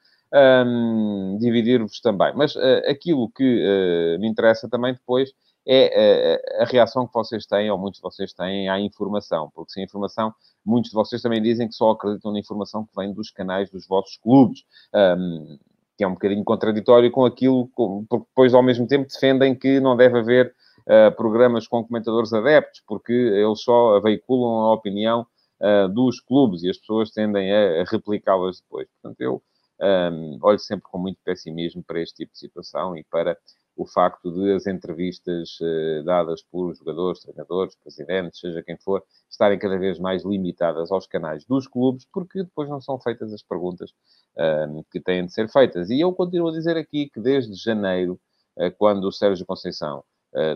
um, 0.65 1.37
dividir-vos 1.37 1.99
também. 1.99 2.33
Mas 2.33 2.55
aquilo 2.87 3.29
que 3.29 4.17
me 4.19 4.27
interessa 4.27 4.69
também 4.69 4.93
depois 4.93 5.31
é 5.67 6.39
a, 6.59 6.63
a, 6.63 6.65
reação 6.65 7.07
que 7.07 7.13
vocês 7.13 7.45
têm, 7.45 7.69
ou 7.69 7.77
muitos 7.77 7.99
de 7.99 8.03
vocês 8.03 8.33
têm, 8.33 8.69
à 8.69 8.79
informação. 8.79 9.51
Porque 9.53 9.71
sem 9.73 9.83
informação, 9.83 10.33
muitos 10.65 10.91
de 10.91 10.95
vocês 10.95 11.21
também 11.21 11.41
dizem 11.41 11.67
que 11.67 11.75
só 11.75 11.91
acreditam 11.91 12.31
na 12.31 12.39
informação 12.39 12.85
que 12.85 12.95
vem 12.95 13.13
dos 13.13 13.29
canais 13.29 13.69
dos 13.69 13.87
vossos 13.87 14.17
clubes. 14.17 14.63
Um, 14.93 15.57
que 15.97 16.03
é 16.03 16.07
um 16.07 16.13
bocadinho 16.13 16.43
contraditório 16.43 17.11
com 17.11 17.25
aquilo, 17.25 17.69
porque 17.75 18.25
depois, 18.27 18.55
ao 18.55 18.63
mesmo 18.63 18.87
tempo, 18.87 19.07
defendem 19.07 19.53
que 19.53 19.79
não 19.79 19.95
deve 19.95 20.17
haver 20.17 20.55
uh, 20.87 21.15
programas 21.15 21.67
com 21.67 21.85
comentadores 21.85 22.33
adeptos, 22.33 22.81
porque 22.87 23.13
eles 23.13 23.61
só 23.61 23.99
veiculam 23.99 24.61
a 24.61 24.73
opinião 24.73 25.27
uh, 25.61 25.87
dos 25.89 26.19
clubes 26.19 26.63
e 26.63 26.69
as 26.71 26.77
pessoas 26.79 27.11
tendem 27.11 27.53
a, 27.53 27.81
a 27.81 27.83
replicá-las 27.83 28.61
depois. 28.61 28.87
Portanto, 28.99 29.21
eu 29.21 29.43
um, 29.81 30.37
olho 30.41 30.59
sempre 30.59 30.83
com 30.89 30.97
muito 30.97 31.19
pessimismo 31.23 31.83
para 31.83 32.01
este 32.01 32.17
tipo 32.17 32.33
de 32.33 32.39
situação 32.39 32.95
e 32.95 33.03
para 33.03 33.37
o 33.81 33.85
facto 33.87 34.31
de 34.31 34.53
as 34.53 34.67
entrevistas 34.67 35.57
uh, 35.59 36.03
dadas 36.03 36.43
por 36.43 36.71
jogadores, 36.75 37.21
treinadores, 37.21 37.73
presidentes, 37.73 38.39
seja 38.39 38.61
quem 38.61 38.77
for, 38.77 39.03
estarem 39.27 39.57
cada 39.57 39.75
vez 39.75 39.97
mais 39.97 40.23
limitadas 40.23 40.91
aos 40.91 41.07
canais 41.07 41.43
dos 41.45 41.65
clubes, 41.67 42.05
porque 42.13 42.43
depois 42.43 42.69
não 42.69 42.79
são 42.79 42.99
feitas 42.99 43.33
as 43.33 43.41
perguntas 43.41 43.89
uh, 44.37 44.85
que 44.91 44.99
têm 44.99 45.25
de 45.25 45.33
ser 45.33 45.49
feitas. 45.49 45.89
E 45.89 45.99
eu 45.99 46.13
continuo 46.13 46.49
a 46.49 46.51
dizer 46.51 46.77
aqui 46.77 47.09
que 47.09 47.19
desde 47.19 47.55
janeiro, 47.55 48.19
uh, 48.55 48.71
quando 48.77 49.05
o 49.05 49.11
Sérgio 49.11 49.45
Conceição, 49.45 50.03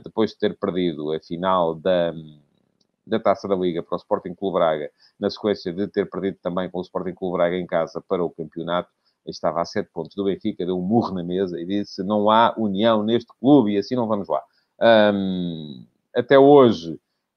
depois 0.05 0.31
de 0.31 0.37
ter 0.37 0.57
perdido 0.57 1.11
a 1.11 1.19
final 1.19 1.75
da, 1.75 2.13
da 3.05 3.19
Taça 3.19 3.45
da 3.45 3.55
Liga 3.55 3.83
para 3.83 3.95
o 3.95 3.97
Sporting 3.97 4.33
Clube 4.33 4.53
Braga, 4.53 4.89
na 5.19 5.29
sequência 5.29 5.73
de 5.73 5.85
ter 5.89 6.09
perdido 6.09 6.37
também 6.41 6.69
com 6.69 6.77
o 6.77 6.81
Sporting 6.81 7.13
Clube 7.13 7.35
Braga 7.35 7.57
em 7.57 7.67
casa 7.67 8.01
para 8.07 8.23
o 8.23 8.29
campeonato, 8.29 8.89
estava 9.25 9.61
a 9.61 9.65
sete 9.65 9.89
pontos 9.91 10.15
do 10.15 10.25
Benfica, 10.25 10.65
deu 10.65 10.77
um 10.77 10.81
murro 10.81 11.13
na 11.13 11.23
mesa 11.23 11.59
e 11.59 11.65
disse: 11.65 12.03
não 12.03 12.29
há 12.29 12.53
união 12.57 13.03
neste 13.03 13.31
clube 13.39 13.73
e 13.73 13.77
assim 13.77 13.95
não 13.95 14.07
vamos 14.07 14.27
lá. 14.27 14.41
Um, 15.13 15.85
até 16.15 16.37
hoje, 16.37 16.93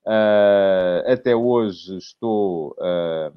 uh, 0.06 1.12
até 1.12 1.34
hoje 1.34 1.96
estou 1.96 2.70
uh, 2.72 3.32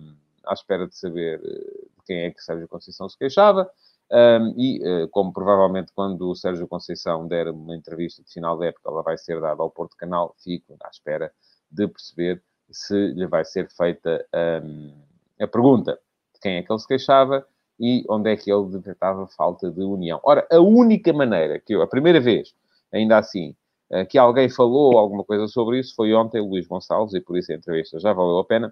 à 0.46 0.54
espera 0.54 0.88
de 0.88 0.96
saber 0.96 1.40
de 1.42 2.04
quem 2.06 2.24
é 2.24 2.32
que 2.32 2.44
Sérgio 2.44 2.68
Conceição 2.68 3.08
se 3.10 3.18
queixava. 3.18 3.70
Um, 4.14 4.54
e, 4.58 4.82
uh, 4.84 5.08
como 5.08 5.32
provavelmente 5.32 5.94
quando 5.96 6.30
o 6.30 6.36
Sérgio 6.36 6.68
Conceição 6.68 7.26
der 7.28 7.48
uma 7.48 7.76
entrevista 7.76 8.22
de 8.22 8.30
final 8.30 8.58
da 8.58 8.66
época, 8.66 8.90
ela 8.90 9.02
vai 9.02 9.18
ser 9.18 9.40
dada 9.40 9.62
ao 9.62 9.72
Porto 9.72 9.96
Canal, 9.96 10.36
fico 10.44 10.76
à 10.84 10.90
espera 10.90 11.32
de 11.72 11.88
perceber 11.88 12.44
se 12.70 13.08
lhe 13.14 13.26
vai 13.26 13.46
ser 13.46 13.70
feita 13.70 14.26
um, 14.64 14.94
a 15.40 15.48
pergunta 15.48 15.98
de 16.34 16.40
quem 16.42 16.58
é 16.58 16.62
que 16.62 16.72
ele 16.72 16.80
se 16.80 16.88
queixava 16.88 17.46
e 17.82 18.06
onde 18.08 18.32
é 18.32 18.38
que 18.38 18.52
ele 18.52 18.70
detectava 18.70 19.26
falta 19.26 19.72
de 19.72 19.82
união. 19.82 20.20
Ora, 20.24 20.48
a 20.52 20.60
única 20.60 21.12
maneira 21.12 21.60
que 21.60 21.74
eu, 21.74 21.82
a 21.82 21.88
primeira 21.88 22.20
vez, 22.22 22.54
ainda 22.94 23.18
assim, 23.18 23.56
eh, 23.90 24.06
que 24.06 24.20
alguém 24.20 24.48
falou 24.50 25.00
alguma 25.00 25.24
coisa 25.24 25.48
sobre 25.48 25.80
isso 25.80 25.96
foi 25.96 26.14
ontem 26.14 26.40
Luís 26.40 26.68
Gonçalves, 26.68 27.16
e 27.16 27.20
por 27.20 27.36
isso 27.36 27.52
a 27.52 27.56
entrevista 27.56 28.00
já 28.00 28.14
valeu 28.14 28.38
a 28.38 28.46
pena, 28.46 28.72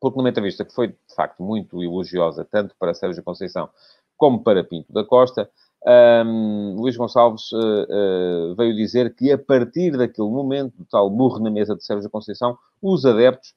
porque 0.00 0.16
numa 0.16 0.28
entrevista 0.28 0.64
que 0.64 0.72
foi, 0.72 0.88
de 0.88 1.14
facto, 1.16 1.42
muito 1.42 1.82
elogiosa, 1.82 2.46
tanto 2.48 2.72
para 2.78 2.94
Sérgio 2.94 3.22
Conceição 3.24 3.68
como 4.16 4.44
para 4.44 4.62
Pinto 4.62 4.92
da 4.92 5.04
Costa, 5.04 5.50
um, 6.24 6.76
Luís 6.76 6.96
Gonçalves 6.96 7.50
uh, 7.52 8.50
uh, 8.50 8.54
veio 8.54 8.74
dizer 8.76 9.14
que 9.14 9.32
a 9.32 9.38
partir 9.38 9.96
daquele 9.96 10.28
momento, 10.28 10.76
do 10.76 10.84
tal 10.84 11.10
burro 11.10 11.40
na 11.40 11.50
mesa 11.50 11.74
de 11.74 11.84
Sérgio 11.84 12.10
Conceição, 12.10 12.56
os 12.80 13.04
adeptos 13.04 13.54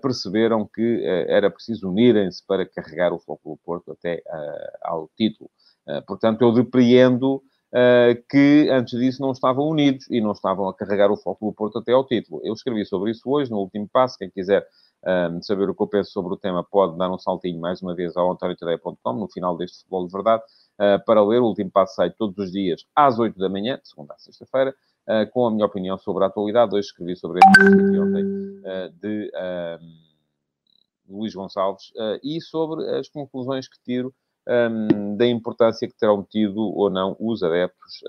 perceberam 0.00 0.66
que 0.66 1.02
era 1.28 1.50
preciso 1.50 1.88
unirem-se 1.90 2.44
para 2.46 2.64
carregar 2.66 3.12
o 3.12 3.20
do 3.26 3.58
Porto 3.64 3.92
até 3.92 4.22
ao 4.82 5.08
título. 5.16 5.50
portanto, 6.06 6.42
eu 6.42 6.52
depreendo 6.52 7.42
que 8.30 8.68
antes 8.70 8.98
disso 8.98 9.20
não 9.20 9.32
estavam 9.32 9.68
unidos 9.68 10.06
e 10.08 10.20
não 10.20 10.32
estavam 10.32 10.68
a 10.68 10.74
carregar 10.74 11.10
o 11.10 11.16
do 11.16 11.52
Porto 11.52 11.78
até 11.78 11.92
ao 11.92 12.06
título. 12.06 12.40
Eu 12.44 12.52
escrevi 12.54 12.84
sobre 12.84 13.10
isso 13.10 13.28
hoje, 13.28 13.50
no 13.50 13.58
último 13.58 13.88
passo. 13.92 14.16
Quem 14.18 14.30
quiser 14.30 14.66
saber 15.42 15.68
o 15.68 15.74
que 15.74 15.82
eu 15.82 15.86
penso 15.86 16.12
sobre 16.12 16.32
o 16.32 16.36
tema 16.36 16.64
pode 16.64 16.96
dar 16.96 17.10
um 17.10 17.18
saltinho 17.18 17.60
mais 17.60 17.82
uma 17.82 17.94
vez 17.94 18.16
ao 18.16 18.30
antoniotadeia.com 18.30 19.12
no 19.14 19.28
final 19.28 19.56
deste 19.56 19.78
Futebol 19.78 20.06
de 20.06 20.12
Verdade 20.12 20.42
para 21.04 21.22
ler. 21.24 21.40
O 21.40 21.46
último 21.46 21.70
passo 21.70 21.96
sai 21.96 22.10
todos 22.10 22.38
os 22.38 22.52
dias 22.52 22.84
às 22.94 23.18
8 23.18 23.38
da 23.38 23.48
manhã, 23.48 23.78
segunda 23.82 24.14
a 24.14 24.18
sexta-feira, 24.18 24.74
uh, 25.08 25.30
com 25.32 25.46
a 25.46 25.50
minha 25.50 25.66
opinião 25.66 25.98
sobre 25.98 26.24
a 26.24 26.26
atualidade. 26.26 26.74
Hoje 26.74 26.88
escrevi 26.88 27.16
sobre 27.16 27.40
este 27.40 27.98
ontem 27.98 28.24
uh, 28.24 28.90
de 29.00 29.30
Luís 31.08 31.34
Gonçalves 31.34 31.92
e 32.22 32.40
sobre 32.40 32.88
as 32.98 33.08
conclusões 33.08 33.68
que 33.68 33.78
tiro 33.84 34.14
um, 34.48 35.16
da 35.16 35.26
importância 35.26 35.86
que 35.86 35.94
terão 35.94 36.24
tido 36.24 36.60
ou 36.60 36.88
não 36.88 37.14
os 37.20 37.42
adeptos 37.42 38.02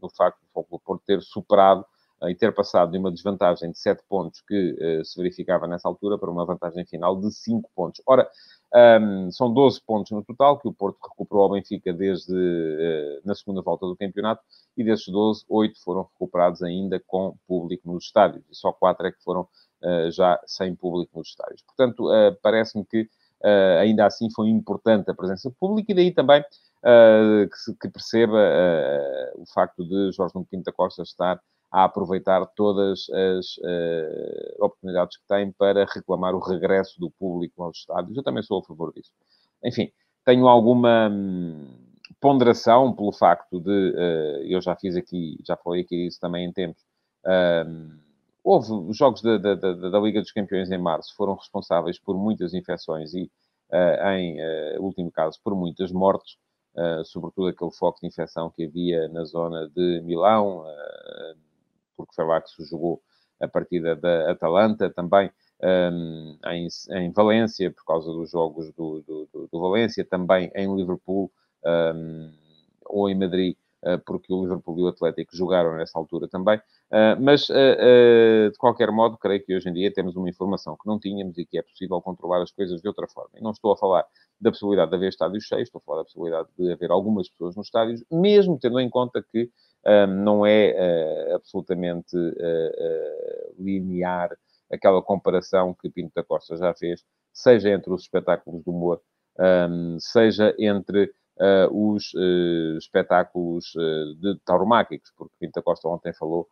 no 0.00 0.08
facto 0.08 0.40
do 0.40 0.46
Foco 0.52 0.70
do 0.70 0.78
Porto 0.78 1.02
ter 1.04 1.20
superado 1.20 1.84
e 2.28 2.34
ter 2.34 2.54
passado 2.54 2.92
de 2.92 2.98
uma 2.98 3.10
desvantagem 3.10 3.70
de 3.70 3.78
7 3.78 4.02
pontos 4.08 4.42
que 4.42 4.72
uh, 4.72 5.04
se 5.04 5.16
verificava 5.16 5.66
nessa 5.66 5.88
altura 5.88 6.18
para 6.18 6.30
uma 6.30 6.44
vantagem 6.44 6.84
final 6.84 7.18
de 7.18 7.32
5 7.32 7.70
pontos. 7.74 8.02
Ora, 8.06 8.28
um, 8.72 9.32
são 9.32 9.52
12 9.52 9.80
pontos 9.82 10.12
no 10.12 10.22
total 10.22 10.58
que 10.58 10.68
o 10.68 10.72
Porto 10.72 10.98
recuperou 11.02 11.44
ao 11.44 11.50
Benfica 11.50 11.92
desde 11.92 12.32
uh, 12.32 13.20
na 13.24 13.34
segunda 13.34 13.60
volta 13.62 13.84
do 13.84 13.96
campeonato 13.96 14.42
e 14.76 14.84
desses 14.84 15.08
12, 15.08 15.44
8 15.48 15.82
foram 15.82 16.02
recuperados 16.02 16.62
ainda 16.62 17.02
com 17.04 17.36
público 17.48 17.90
nos 17.90 18.04
estádios 18.04 18.44
e 18.48 18.54
só 18.54 18.72
4 18.72 19.08
é 19.08 19.12
que 19.12 19.22
foram 19.24 19.42
uh, 19.42 20.10
já 20.12 20.40
sem 20.46 20.74
público 20.74 21.18
nos 21.18 21.28
estádios. 21.28 21.62
Portanto, 21.62 22.08
uh, 22.08 22.36
parece-me 22.42 22.84
que 22.84 23.08
ainda 23.80 24.04
assim 24.04 24.28
foi 24.30 24.50
importante 24.50 25.10
a 25.10 25.14
presença 25.14 25.50
pública 25.58 25.92
e 25.92 25.94
daí 25.94 26.12
também 26.12 26.42
que, 26.42 27.56
se, 27.56 27.74
que, 27.74 27.88
perceba 27.88 28.36
o 29.36 29.46
facto 29.46 29.82
de 29.82 30.12
Jorge 30.12 30.34
Nuno 30.34 30.46
Pinto 30.46 30.64
da 30.64 30.72
Costa 30.72 31.02
estar 31.02 31.40
a 31.70 31.84
aproveitar 31.84 32.44
todas 32.56 33.08
as 33.10 33.56
uh, 33.58 34.64
oportunidades 34.64 35.16
que 35.16 35.26
tem 35.28 35.52
para 35.52 35.84
reclamar 35.84 36.34
o 36.34 36.40
regresso 36.40 36.98
do 36.98 37.10
público 37.10 37.62
aos 37.62 37.78
estádios. 37.78 38.16
Eu 38.16 38.24
também 38.24 38.42
sou 38.42 38.58
a 38.58 38.64
favor 38.64 38.92
disso. 38.92 39.12
Enfim, 39.64 39.92
tenho 40.24 40.48
alguma 40.48 41.08
hum, 41.08 41.68
ponderação 42.20 42.92
pelo 42.92 43.12
facto 43.12 43.60
de, 43.60 43.90
uh, 43.90 44.42
eu 44.42 44.60
já 44.60 44.74
fiz 44.74 44.96
aqui, 44.96 45.38
já 45.46 45.56
falei 45.56 45.82
aqui 45.82 46.08
isso 46.08 46.18
também 46.18 46.44
em 46.46 46.52
tempos, 46.52 46.82
uh, 47.24 48.00
houve 48.42 48.72
os 48.72 48.96
jogos 48.96 49.22
da, 49.22 49.38
da, 49.38 49.54
da, 49.54 49.72
da, 49.72 50.00
Liga 50.00 50.20
dos 50.20 50.32
Campeões 50.32 50.72
em 50.72 50.78
março, 50.78 51.14
foram 51.14 51.34
responsáveis 51.34 52.00
por 52.00 52.16
muitas 52.18 52.52
infecções 52.52 53.14
e, 53.14 53.30
em 54.16 54.38
último 54.80 55.12
caso, 55.12 55.38
por 55.44 55.54
muitas 55.54 55.92
mortes, 55.92 56.36
sobretudo 57.04 57.48
aquele 57.48 57.70
foco 57.70 58.00
de 58.00 58.08
infecção 58.08 58.50
que 58.50 58.64
havia 58.64 59.08
na 59.10 59.24
zona 59.24 59.68
de 59.68 60.00
Milão, 60.00 60.64
porque 62.00 62.14
foi 62.14 62.24
lá 62.24 62.40
que 62.40 62.50
se 62.50 62.64
jogou 62.64 63.00
a 63.40 63.48
partida 63.48 63.96
da 63.96 64.30
Atalanta, 64.30 64.90
também 64.90 65.30
um, 65.62 66.36
em, 66.46 66.68
em, 66.90 67.12
Valência, 67.12 67.70
por 67.70 67.84
causa 67.84 68.12
dos 68.12 68.30
jogos 68.30 68.72
do, 68.72 69.02
do, 69.06 69.28
do, 69.32 69.48
do 69.50 69.60
Valência, 69.60 70.04
também 70.04 70.50
em 70.54 70.74
Liverpool 70.74 71.30
um, 71.64 72.32
ou 72.86 73.08
em 73.08 73.14
Madrid, 73.14 73.56
uh, 73.84 73.98
porque 74.04 74.32
o 74.32 74.42
Liverpool 74.42 74.78
e 74.78 74.82
o 74.82 74.88
Atlético 74.88 75.36
jogaram 75.36 75.76
nessa 75.76 75.98
altura 75.98 76.28
também. 76.28 76.58
Uh, 76.90 77.20
mas, 77.20 77.48
uh, 77.48 78.50
de 78.50 78.58
qualquer 78.58 78.90
modo, 78.90 79.16
creio 79.16 79.44
que 79.44 79.54
hoje 79.54 79.68
em 79.68 79.72
dia 79.72 79.92
temos 79.92 80.16
uma 80.16 80.28
informação 80.28 80.76
que 80.76 80.86
não 80.86 80.98
tínhamos 80.98 81.36
e 81.38 81.44
que 81.44 81.58
é 81.58 81.62
possível 81.62 82.00
controlar 82.00 82.42
as 82.42 82.50
coisas 82.50 82.80
de 82.80 82.88
outra 82.88 83.06
forma. 83.06 83.30
E 83.36 83.42
não 83.42 83.50
estou 83.50 83.72
a 83.72 83.76
falar 83.76 84.04
da 84.40 84.50
possibilidade 84.50 84.90
de 84.90 84.96
haver 84.96 85.08
estádios 85.10 85.44
cheios, 85.44 85.68
estou 85.68 85.80
a 85.80 85.82
falar 85.82 85.98
da 85.98 86.04
possibilidade 86.04 86.48
de 86.58 86.72
haver 86.72 86.90
algumas 86.90 87.28
pessoas 87.28 87.54
nos 87.54 87.66
estádios, 87.66 88.02
mesmo 88.10 88.58
tendo 88.58 88.80
em 88.80 88.88
conta 88.88 89.22
que 89.22 89.50
não 90.08 90.44
é 90.44 90.74
uh, 91.30 91.34
absolutamente 91.34 92.16
uh, 92.16 93.54
linear 93.58 94.30
aquela 94.70 95.02
comparação 95.02 95.74
que 95.74 95.90
Pinto 95.90 96.12
da 96.14 96.22
Costa 96.22 96.56
já 96.56 96.74
fez, 96.74 97.04
seja 97.32 97.70
entre 97.70 97.92
os 97.92 98.02
espetáculos 98.02 98.62
de 98.62 98.70
humor, 98.70 99.00
um, 99.38 99.98
seja 99.98 100.54
entre 100.58 101.12
os 101.72 102.12
espetáculos 102.76 103.72
de 104.20 104.38
tauromáquicos, 104.44 105.10
porque 105.16 105.34
Pinto 105.40 105.52
da 105.54 105.62
Costa 105.62 105.88
ontem 105.88 106.12
falou 106.12 106.46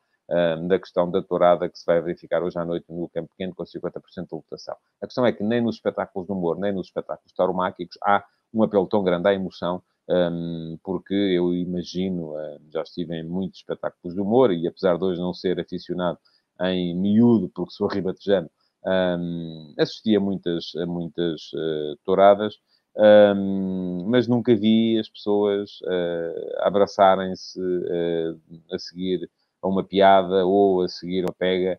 da 0.66 0.78
questão 0.78 1.11
da 1.11 1.23
tourada 1.23 1.68
que 1.68 1.78
se 1.78 1.85
vai 1.85 2.00
verificar 2.00 2.42
hoje 2.42 2.58
à 2.58 2.64
noite 2.64 2.87
no 2.88 3.08
Campo 3.11 3.28
Pequeno 3.28 3.54
com 3.54 3.64
50% 3.64 4.00
de 4.28 4.35
lotação. 4.35 4.76
A 5.02 5.06
questão 5.06 5.26
é 5.26 5.32
que 5.32 5.44
nem 5.44 5.61
nos 5.61 5.76
espetáculos 5.76 6.26
de 6.26 6.32
humor, 6.32 6.58
nem 6.58 6.73
nos 6.73 6.87
espetáculos 6.87 7.32
tauromáquicos 7.35 7.99
há 8.02 8.25
um 8.52 8.62
apelo 8.62 8.87
tão 8.87 9.04
grande 9.04 9.28
à 9.28 9.35
emoção 9.35 9.82
um, 10.09 10.79
porque 10.83 11.15
eu 11.15 11.55
imagino, 11.55 12.33
já 12.73 12.83
estive 12.83 13.15
em 13.15 13.25
muitos 13.25 13.61
espetáculos 13.61 14.15
de 14.15 14.21
humor 14.21 14.53
e 14.53 14.67
apesar 14.67 14.97
de 14.97 15.05
hoje 15.05 15.21
não 15.21 15.35
ser 15.35 15.61
aficionado 15.61 16.19
em 16.61 16.95
miúdo, 16.97 17.50
porque 17.55 17.73
sou 17.73 17.87
ribatejano, 17.87 18.50
um, 18.85 19.75
assisti 19.79 20.17
a 20.17 20.21
muitas, 20.21 20.75
a 20.77 20.87
muitas 20.87 21.53
uh, 21.53 21.97
touradas, 22.05 22.55
mas 24.07 24.27
nunca 24.27 24.57
vi 24.57 24.99
as 24.99 25.09
pessoas 25.09 25.81
uh, 25.83 26.67
abraçarem-se 26.67 27.61
uh, 27.61 28.41
a 28.73 28.79
seguir 28.79 29.31
a 29.62 29.69
uma 29.69 29.85
piada 29.85 30.45
ou 30.45 30.83
a 30.83 30.88
seguir 30.88 31.25
uma 31.25 31.35
pega, 31.37 31.79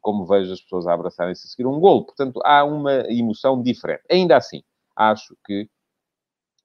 como 0.00 0.24
vejo 0.24 0.52
as 0.52 0.60
pessoas 0.60 0.86
a 0.86 0.92
abraçarem-se 0.94 1.46
a 1.46 1.50
seguir 1.50 1.66
um 1.66 1.80
golo. 1.80 2.04
Portanto, 2.04 2.40
há 2.44 2.64
uma 2.64 3.00
emoção 3.10 3.60
diferente. 3.60 4.02
Ainda 4.10 4.36
assim, 4.36 4.62
acho 4.94 5.36
que 5.44 5.68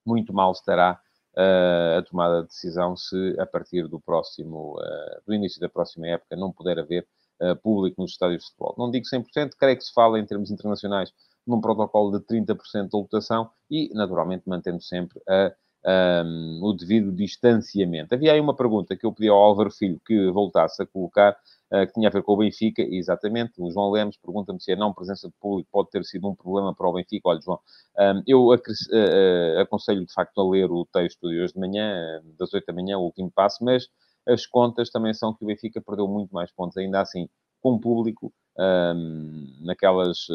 muito 0.06 0.34
mal 0.34 0.52
estará 0.52 1.00
uh, 1.38 2.00
a 2.00 2.04
tomada 2.04 2.42
de 2.42 2.48
decisão 2.48 2.96
se 2.96 3.36
a 3.40 3.46
partir 3.46 3.88
do 3.88 4.00
próximo, 4.00 4.78
uh, 4.78 5.22
do 5.26 5.34
início 5.34 5.60
da 5.60 5.70
próxima 5.70 6.08
época 6.08 6.36
não 6.36 6.52
puder 6.52 6.80
haver 6.80 7.08
uh, 7.42 7.56
público 7.58 8.02
nos 8.02 8.12
estádios 8.12 8.44
de 8.44 8.50
futebol. 8.50 8.76
Não 8.78 8.92
digo 8.92 9.06
100%, 9.06 9.52
creio 9.58 9.78
que 9.78 9.84
se 9.84 9.94
fala 9.94 10.20
em 10.20 10.26
termos 10.26 10.52
internacionais 10.52 11.14
num 11.46 11.60
protocolo 11.60 12.20
de 12.20 12.26
30% 12.26 12.90
de 12.90 12.98
lotação 12.98 13.50
e, 13.70 13.90
naturalmente, 13.94 14.44
mantendo 14.48 14.82
sempre 14.82 15.20
a 15.28 15.52
um, 15.86 16.60
o 16.64 16.74
devido 16.74 17.12
distanciamento. 17.12 18.14
Havia 18.14 18.34
aí 18.34 18.40
uma 18.40 18.56
pergunta 18.56 18.96
que 18.96 19.06
eu 19.06 19.12
pedi 19.12 19.30
ao 19.30 19.38
Álvaro 19.38 19.72
Filho 19.72 20.00
que 20.06 20.30
voltasse 20.32 20.82
a 20.82 20.86
colocar, 20.86 21.36
uh, 21.72 21.86
que 21.88 21.94
tinha 21.94 22.08
a 22.08 22.12
ver 22.12 22.24
com 22.24 22.34
o 22.34 22.38
Benfica, 22.38 22.82
exatamente, 22.82 23.54
o 23.58 23.70
João 23.72 23.92
Lemos 23.92 24.18
pergunta-me 24.18 24.62
se 24.62 24.72
a 24.72 24.76
não 24.76 24.94
presença 24.94 25.28
de 25.28 25.34
público 25.40 25.70
pode 25.72 25.90
ter 25.90 26.04
sido 26.04 26.28
um 26.28 26.36
problema 26.36 26.74
para 26.74 26.88
o 26.88 26.94
Benfica. 26.94 27.30
Olha, 27.30 27.42
João, 27.42 27.60
um, 27.98 28.24
eu 28.28 28.48
uh, 28.48 29.60
aconselho 29.60 30.06
de 30.06 30.14
facto 30.14 30.40
a 30.40 30.50
ler 30.50 30.72
o 30.72 30.86
texto 30.86 31.28
de 31.28 31.42
hoje 31.42 31.54
de 31.54 31.60
manhã, 31.60 32.22
das 32.38 32.54
8 32.54 32.66
da 32.66 32.74
manhã, 32.74 32.98
o 32.98 33.04
último 33.04 33.32
passo, 33.32 33.64
mas 33.64 33.88
as 34.28 34.46
contas 34.46 34.92
também 34.92 35.14
são 35.14 35.34
que 35.34 35.44
o 35.44 35.48
Benfica 35.48 35.82
perdeu 35.82 36.08
muito 36.08 36.32
mais 36.32 36.52
pontos, 36.52 36.78
ainda 36.78 37.02
assim, 37.02 37.28
com 37.60 37.80
público, 37.80 38.32
um, 38.58 39.48
naquelas 39.62 40.28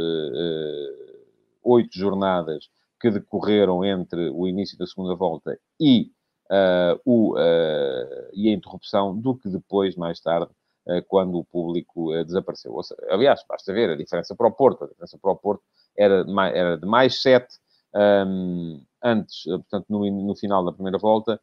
oito 1.62 1.98
jornadas 1.98 2.68
que 3.06 3.10
decorreram 3.20 3.84
entre 3.84 4.30
o 4.30 4.48
início 4.48 4.76
da 4.76 4.86
segunda 4.86 5.14
volta 5.14 5.56
e, 5.80 6.10
uh, 6.50 7.00
o, 7.04 7.34
uh, 7.34 8.30
e 8.32 8.48
a 8.48 8.52
interrupção 8.52 9.16
do 9.16 9.36
que 9.36 9.48
depois, 9.48 9.94
mais 9.94 10.20
tarde, 10.20 10.50
uh, 10.88 11.02
quando 11.06 11.38
o 11.38 11.44
público 11.44 12.10
desapareceu. 12.24 12.82
Seja, 12.82 13.00
aliás, 13.08 13.44
basta 13.48 13.72
ver 13.72 13.90
a 13.90 13.96
diferença 13.96 14.34
para 14.34 14.48
o 14.48 14.52
Porto. 14.52 14.84
A 14.84 14.88
diferença 14.88 15.16
para 15.22 15.30
o 15.30 15.36
Porto 15.36 15.62
era 15.96 16.24
de 16.24 16.32
mais, 16.32 16.54
era 16.54 16.76
de 16.76 16.86
mais 16.86 17.22
7 17.22 17.46
um, 17.94 18.82
antes, 19.02 19.44
portanto, 19.44 19.86
no, 19.88 20.10
no, 20.26 20.34
final 20.34 20.64
da 20.64 20.72
primeira 20.72 20.98
volta, 20.98 21.40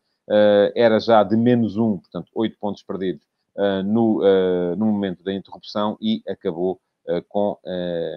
era 0.76 1.00
já 1.00 1.24
de 1.24 1.36
menos 1.36 1.78
1, 1.78 2.00
portanto, 2.00 2.30
8 2.36 2.58
pontos 2.60 2.84
perdidos 2.84 3.26
no, 3.86 4.22
no 4.76 4.86
momento 4.86 5.24
da 5.24 5.34
interrupção 5.34 5.98
e 6.00 6.22
acabou 6.28 6.80
com 7.30 7.58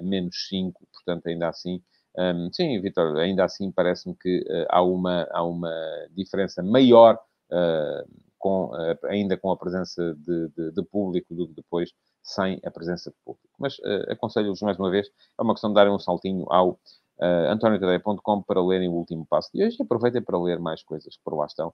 menos 0.02 0.48
5, 0.48 0.86
portanto, 0.92 1.28
ainda 1.28 1.48
assim 1.48 1.80
um, 2.18 2.50
sim, 2.52 2.80
Vitor, 2.80 3.16
ainda 3.18 3.44
assim 3.44 3.70
parece-me 3.70 4.16
que 4.16 4.40
uh, 4.40 4.66
há, 4.70 4.82
uma, 4.82 5.28
há 5.30 5.44
uma 5.44 5.72
diferença 6.12 6.62
maior, 6.62 7.18
uh, 7.50 8.10
com, 8.38 8.66
uh, 8.66 9.06
ainda 9.06 9.36
com 9.36 9.50
a 9.50 9.56
presença 9.56 10.14
de, 10.14 10.48
de, 10.48 10.72
de, 10.72 10.82
público, 10.84 11.34
do 11.34 11.46
que 11.48 11.54
depois 11.54 11.92
sem 12.22 12.60
a 12.64 12.70
presença 12.70 13.10
de 13.10 13.16
público. 13.24 13.48
Mas 13.58 13.76
aconselho-vos 14.08 14.60
mais 14.62 14.78
uma 14.78 14.90
vez, 14.90 15.08
é 15.38 15.42
uma 15.42 15.54
questão 15.54 15.70
de 15.70 15.74
darem 15.74 15.92
um 15.92 15.98
saltinho 15.98 16.44
ao 16.50 16.70
uh, 16.70 17.50
antoniotadeia.com 17.50 18.42
para 18.42 18.64
lerem 18.64 18.88
o 18.88 18.94
último 18.94 19.26
passo 19.26 19.50
de 19.54 19.64
hoje 19.64 19.76
e 19.78 19.82
aproveitem 19.82 20.22
para 20.22 20.38
ler 20.38 20.58
mais 20.58 20.82
coisas 20.82 21.16
que 21.16 21.22
por 21.22 21.36
lá 21.36 21.46
estão, 21.46 21.72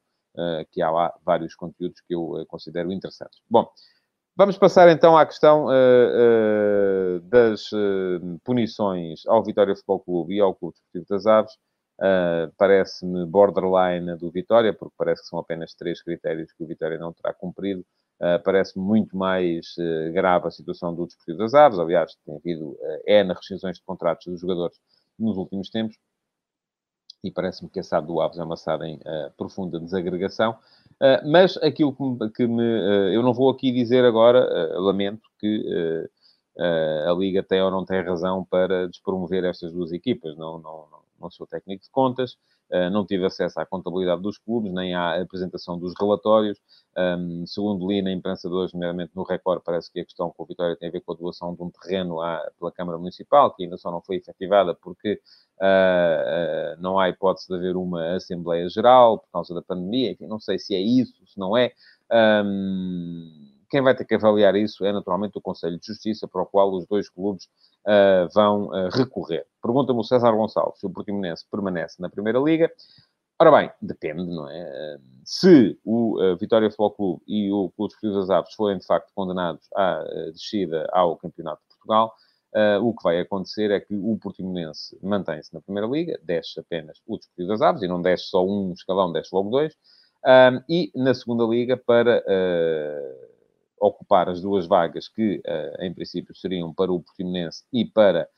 que 0.71 0.81
há 0.81 0.91
lá 0.91 1.15
vários 1.25 1.55
conteúdos 1.55 2.01
que 2.01 2.15
eu 2.15 2.45
considero 2.49 2.91
interessantes. 2.91 3.39
Bom, 3.51 3.69
Vamos 4.35 4.57
passar 4.57 4.89
então 4.89 5.15
à 5.15 5.27
questão 5.27 5.67
uh, 5.67 5.69
uh, 5.69 7.21
das 7.29 7.71
uh, 7.71 8.41
punições 8.43 9.27
ao 9.27 9.45
Vitória 9.45 9.75
Futebol 9.77 10.01
Clube 10.01 10.37
e 10.37 10.41
ao 10.41 10.55
Clube 10.55 10.75
Desportivo 10.75 11.07
das 11.11 11.27
Aves. 11.27 11.53
Parece-me 12.57 13.27
borderline 13.27 14.17
do 14.17 14.31
Vitória, 14.31 14.73
porque 14.73 14.95
parece 14.97 15.23
que 15.23 15.29
são 15.29 15.39
apenas 15.39 15.75
três 15.75 16.03
critérios 16.03 16.51
que 16.53 16.65
o 16.65 16.67
Vitória 16.67 16.99
não 16.99 17.13
terá 17.13 17.33
cumprido. 17.33 17.85
Parece-me 18.43 18.85
muito 18.85 19.17
mais 19.17 19.77
grave 20.13 20.49
a 20.49 20.51
situação 20.51 20.93
do 20.93 21.07
Desportivo 21.07 21.39
das 21.39 21.55
Aves. 21.55 21.79
Aliás, 21.79 22.17
tem 22.27 22.35
havido 22.35 22.77
nas 23.25 23.37
rescisões 23.37 23.77
de 23.77 23.85
contratos 23.85 24.27
dos 24.27 24.41
jogadores 24.41 24.77
nos 25.17 25.37
últimos 25.37 25.71
tempos. 25.71 25.97
E 27.23 27.31
parece-me 27.31 27.71
que 27.71 27.79
a 27.79 27.85
SAD 27.85 28.07
do 28.07 28.21
Aves 28.21 28.39
é 28.39 28.43
uma 28.43 28.57
SAD 28.57 28.85
em 28.85 29.01
profunda 29.37 29.79
desagregação. 29.79 30.59
Ah, 31.01 31.23
mas 31.25 31.57
aquilo 31.59 31.95
que 31.95 32.03
me, 32.03 32.31
que 32.31 32.47
me 32.47 32.63
uh, 32.63 33.13
eu 33.13 33.23
não 33.23 33.33
vou 33.33 33.51
aqui 33.51 33.73
dizer 33.73 34.05
agora, 34.05 34.77
uh, 34.77 34.81
lamento 34.81 35.23
que 35.39 36.09
a 37.09 37.13
Liga 37.15 37.43
tem 37.43 37.63
ou 37.63 37.71
não 37.71 37.85
tem 37.85 38.03
razão 38.03 38.45
para 38.45 38.87
despromover 38.89 39.45
estas 39.45 39.73
duas 39.73 39.91
equipas. 39.91 40.37
Não, 40.37 40.59
não, 40.59 40.87
não, 40.91 41.01
não 41.21 41.31
sou 41.31 41.47
técnico 41.47 41.85
de 41.85 41.91
contas, 41.91 42.37
não 42.91 43.05
tive 43.05 43.27
acesso 43.27 43.61
à 43.61 43.67
contabilidade 43.67 44.23
dos 44.23 44.39
clubes, 44.39 44.73
nem 44.73 44.95
à 44.95 45.21
apresentação 45.21 45.79
dos 45.79 45.93
relatórios. 45.99 46.59
Um, 46.97 47.47
segundo 47.47 47.87
li 47.87 48.03
na 48.03 48.13
imprensa 48.13 48.49
de 48.49 48.55
hoje, 48.55 48.75
nomeadamente 48.75 49.13
no 49.15 49.23
Record, 49.23 49.63
parece 49.65 49.91
que 49.91 50.01
a 50.01 50.05
questão 50.05 50.31
com 50.31 50.43
a 50.43 50.47
Vitória 50.47 50.77
tem 50.77 50.89
a 50.89 50.93
ver 50.93 51.01
com 51.01 51.13
a 51.13 51.17
doação 51.17 51.55
de 51.55 51.63
um 51.63 51.71
terreno 51.71 52.21
à, 52.21 52.51
pela 52.59 52.73
Câmara 52.73 52.99
Municipal, 52.99 53.55
que 53.55 53.65
ainda 53.65 53.77
só 53.77 53.91
não 53.91 54.01
foi 54.03 54.17
efetivada 54.17 54.75
porque 54.75 55.21
uh, 55.61 56.77
uh, 56.77 56.81
não 56.81 56.99
há 56.99 57.09
hipótese 57.09 57.49
de 57.49 57.55
haver 57.55 57.77
uma 57.77 58.15
Assembleia 58.17 58.69
Geral 58.69 59.19
por 59.19 59.31
causa 59.33 59.55
da 59.55 59.63
pandemia. 59.63 60.13
Enfim, 60.13 60.27
não 60.27 60.41
sei 60.41 60.59
se 60.59 60.75
é 60.75 60.81
isso, 60.81 61.15
se 61.27 61.39
não 61.39 61.57
é. 61.57 61.73
Um, 62.45 63.52
quem 63.73 63.81
vai 63.81 63.95
ter 63.97 64.05
que 64.05 64.15
avaliar 64.15 64.55
isso 64.55 64.85
é 64.85 64.93
naturalmente 64.93 65.39
o 65.39 65.41
Conselho 65.41 65.81
de 65.81 65.87
Justiça, 65.87 66.29
para 66.29 66.43
o 66.43 66.47
qual 66.47 66.71
os 66.75 66.87
dois 66.87 67.09
clubes 67.09 67.47
uh, 67.87 68.29
vão 68.35 68.69
recorrer. 68.91 69.47
Pergunta-me 69.63 69.99
o 69.99 70.05
César 70.05 70.33
Gonçalves 70.33 70.79
se 70.79 70.85
o 70.85 70.91
Portimonense 70.91 71.47
permanece 71.51 72.01
na 72.03 72.11
Primeira 72.11 72.39
Liga. 72.39 72.71
Ora 73.41 73.51
bem, 73.51 73.73
depende, 73.81 74.27
não 74.27 74.47
é? 74.47 74.99
Se 75.25 75.79
o 75.85 76.21
uh, 76.23 76.37
Vitória 76.37 76.69
Futebol 76.69 76.91
Clube 76.93 77.23
e 77.27 77.51
o 77.51 77.71
Clube 77.71 77.93
Desportivo 77.93 78.21
das 78.21 78.29
Aves 78.29 78.55
forem, 78.55 78.77
de 78.77 78.85
facto, 78.87 79.11
condenados 79.15 79.67
à 79.75 80.05
uh, 80.05 80.33
descida 80.33 80.87
ao 80.93 81.17
Campeonato 81.17 81.63
de 81.63 81.69
Portugal, 81.69 82.15
uh, 82.55 82.87
o 82.87 82.95
que 82.95 83.03
vai 83.03 83.19
acontecer 83.21 83.71
é 83.71 83.81
que 83.81 83.95
o 83.95 84.19
Portimonense 84.19 84.99
mantém-se 85.03 85.55
na 85.55 85.63
Primeira 85.63 85.89
Liga, 85.89 86.21
desce 86.23 86.61
apenas 86.61 86.99
o 87.07 87.17
Desportivo 87.17 87.49
das 87.49 87.63
Aves, 87.63 87.83
e 87.83 87.89
não 87.89 88.03
desce 88.03 88.27
só 88.27 88.47
um 88.47 88.75
escalão, 88.75 89.11
desce 89.11 89.35
logo 89.35 89.49
dois, 89.49 89.75
e 90.69 90.93
na 90.95 91.15
Segunda 91.15 91.45
Liga, 91.45 91.77
para 91.77 92.23
ocupar 93.85 94.29
as 94.29 94.41
duas 94.41 94.67
vagas 94.67 95.09
que, 95.09 95.43
em 95.81 95.93
princípio, 95.93 96.35
seriam 96.35 96.73
para 96.73 96.93
o 96.93 97.01
Portimonense 97.01 97.65
e 97.73 97.85
para 97.85 98.29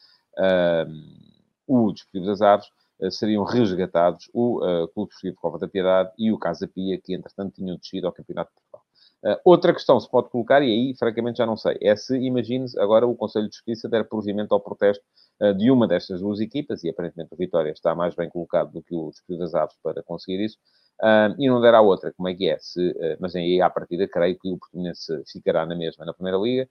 o 1.66 1.92
Desportivo 1.92 2.26
das 2.26 2.40
Aves, 2.40 2.66
eh, 3.00 3.10
seriam 3.10 3.44
resgatados 3.44 4.30
o 4.32 4.58
uh, 4.58 4.88
Clube 4.88 5.10
Desportivo 5.10 5.36
Cova 5.36 5.58
da 5.58 5.68
Piedade 5.68 6.12
e 6.18 6.30
o 6.30 6.38
Casa 6.38 6.68
Pia, 6.68 7.00
que 7.00 7.14
entretanto 7.14 7.54
tinham 7.54 7.76
descido 7.76 8.06
ao 8.06 8.12
Campeonato 8.12 8.50
de 8.50 8.54
Portugal. 8.54 8.84
Uh, 9.24 9.40
outra 9.44 9.72
questão 9.72 9.98
se 9.98 10.08
pode 10.08 10.28
colocar, 10.28 10.62
e 10.62 10.66
aí 10.66 10.94
francamente 10.96 11.38
já 11.38 11.46
não 11.46 11.56
sei, 11.56 11.78
é 11.80 11.96
se, 11.96 12.16
imagine 12.16 12.66
agora 12.78 13.06
o 13.06 13.14
Conselho 13.14 13.48
de 13.48 13.56
Justiça 13.56 13.88
der 13.88 14.04
provimento 14.08 14.54
ao 14.54 14.60
protesto 14.60 15.02
uh, 15.40 15.54
de 15.54 15.70
uma 15.70 15.88
destas 15.88 16.20
duas 16.20 16.40
equipas, 16.40 16.84
e 16.84 16.90
aparentemente 16.90 17.32
o 17.32 17.36
Vitória 17.36 17.70
está 17.70 17.94
mais 17.94 18.14
bem 18.14 18.28
colocado 18.28 18.72
do 18.72 18.82
que 18.82 18.94
o 18.94 19.10
Desportivo 19.10 19.38
das 19.38 19.54
Aves 19.54 19.76
para 19.82 20.02
conseguir 20.02 20.44
isso, 20.44 20.58
e 21.38 21.48
não 21.48 21.60
der 21.60 21.74
à 21.74 21.80
outra, 21.80 22.12
como 22.12 22.28
é 22.28 22.34
que 22.34 22.48
é? 22.48 22.58
Se, 22.58 22.94
mas 23.20 23.34
aí, 23.34 23.60
à 23.60 23.68
partida, 23.68 24.08
creio 24.08 24.38
que 24.38 24.48
o 24.50 24.58
Portimonense 24.58 25.22
ficará 25.30 25.66
na 25.66 25.74
mesma 25.74 26.04
na 26.04 26.14
Primeira 26.14 26.38
Liga, 26.38 26.68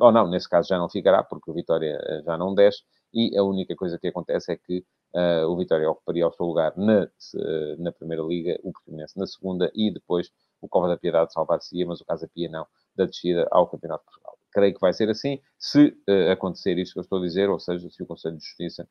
ou 0.00 0.12
não, 0.12 0.28
nesse 0.28 0.48
caso 0.48 0.68
já 0.68 0.78
não 0.78 0.88
ficará, 0.88 1.22
porque 1.22 1.50
o 1.50 1.54
Vitória 1.54 1.98
já 2.24 2.36
não 2.36 2.54
desce, 2.54 2.82
e 3.12 3.36
a 3.36 3.42
única 3.42 3.74
coisa 3.74 3.98
que 3.98 4.08
acontece 4.08 4.52
é 4.52 4.56
que 4.56 4.84
Uh, 5.16 5.46
o 5.46 5.56
Vitória 5.56 5.88
ocuparia 5.88 6.26
o 6.26 6.32
seu 6.32 6.44
lugar 6.44 6.76
na, 6.76 7.08
na 7.78 7.92
Primeira 7.92 8.20
Liga, 8.24 8.58
o 8.64 8.72
Portimonense 8.72 9.16
na 9.16 9.28
Segunda 9.28 9.70
e 9.72 9.88
depois 9.88 10.28
o 10.60 10.68
Cova 10.68 10.88
da 10.88 10.96
Piedade 10.96 11.32
salvar-se-ia, 11.32 11.86
mas 11.86 12.00
o 12.00 12.04
Casa 12.04 12.28
Pia 12.34 12.48
não, 12.48 12.66
da 12.96 13.04
descida 13.04 13.46
ao 13.52 13.68
Campeonato 13.68 14.02
de 14.02 14.06
Portugal. 14.06 14.36
Creio 14.50 14.74
que 14.74 14.80
vai 14.80 14.92
ser 14.92 15.08
assim, 15.08 15.40
se 15.56 15.96
uh, 16.08 16.32
acontecer 16.32 16.76
isto 16.78 16.94
que 16.94 16.98
eu 16.98 17.02
estou 17.02 17.20
a 17.20 17.22
dizer, 17.22 17.48
ou 17.48 17.60
seja, 17.60 17.88
se 17.88 18.02
o 18.02 18.06
Conselho 18.06 18.36
de 18.36 18.44
Justiça 18.44 18.82
uh, 18.82 18.88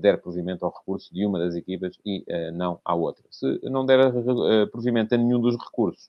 der 0.00 0.20
provimento 0.20 0.64
ao 0.64 0.72
recurso 0.72 1.12
de 1.12 1.26
uma 1.26 1.38
das 1.38 1.54
equipas 1.54 1.98
e 2.04 2.24
não 2.54 2.80
à 2.84 2.94
outra. 2.94 3.24
Se 3.30 3.60
não 3.64 3.84
der 3.84 3.98
provimento 4.72 5.14
a 5.14 5.18
nenhum 5.18 5.40
dos 5.40 5.56
recursos, 5.56 6.08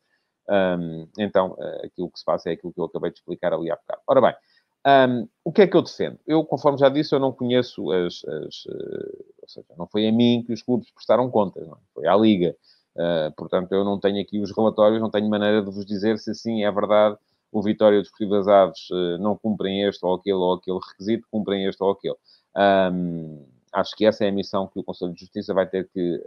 então 1.18 1.58
aquilo 1.84 2.10
que 2.10 2.20
se 2.20 2.26
passa 2.26 2.50
é 2.50 2.54
aquilo 2.54 2.72
que 2.72 2.80
eu 2.80 2.86
acabei 2.86 3.12
de 3.12 3.20
explicar 3.20 3.54
ali 3.54 3.70
há 3.70 3.76
bocado. 3.76 4.02
Ora 4.08 4.22
bem, 4.22 4.36
um, 5.10 5.28
o 5.44 5.52
que 5.52 5.64
é 5.64 5.68
que 5.68 5.76
eu 5.76 5.82
defendo? 5.82 6.18
Eu, 6.26 6.46
conforme 6.46 6.78
já 6.78 6.88
disse, 6.88 7.14
eu 7.14 7.20
não 7.20 7.34
conheço 7.34 7.92
as, 7.92 8.24
as 8.26 8.66
ou 9.50 9.50
seja, 9.50 9.68
não 9.78 9.88
foi 9.88 10.08
a 10.08 10.12
mim 10.12 10.44
que 10.46 10.54
os 10.54 10.62
clubes 10.62 10.92
prestaram 10.92 11.30
contas, 11.30 11.68
não, 11.68 11.74
é? 11.74 11.80
foi 11.94 12.08
à 12.08 12.16
Liga. 12.16 12.56
Uh, 12.96 13.34
portanto, 13.36 13.72
eu 13.72 13.84
não 13.84 14.00
tenho 14.00 14.22
aqui 14.22 14.40
os 14.40 14.56
relatórios, 14.56 15.02
não 15.02 15.10
tenho 15.10 15.30
maneira 15.30 15.62
de 15.62 15.72
vos 15.72 15.86
dizer 15.86 16.18
se 16.20 16.34
sim 16.36 16.64
é 16.64 16.72
verdade 16.72 17.18
o 17.52 17.62
Vitória 17.64 17.98
o 17.98 18.02
Desportivo 18.02 18.32
das 18.32 18.48
Aves 18.48 18.90
uh, 18.92 19.18
não 19.20 19.36
cumprem 19.36 19.84
este 19.84 20.06
ou 20.06 20.14
aquele 20.14 20.36
ou 20.36 20.54
aquele 20.54 20.80
requisito, 20.92 21.28
cumprem 21.32 21.66
este 21.66 21.82
ou 21.84 21.92
aquele. 21.92 22.16
Um, 22.56 23.46
acho 23.74 23.96
que 23.96 24.06
essa 24.06 24.26
é 24.26 24.30
a 24.30 24.32
missão 24.32 24.68
que 24.68 24.80
o 24.80 24.84
Conselho 24.84 25.14
de 25.14 25.22
Justiça 25.22 25.54
vai 25.54 25.68
ter 25.68 25.88
que 25.90 26.22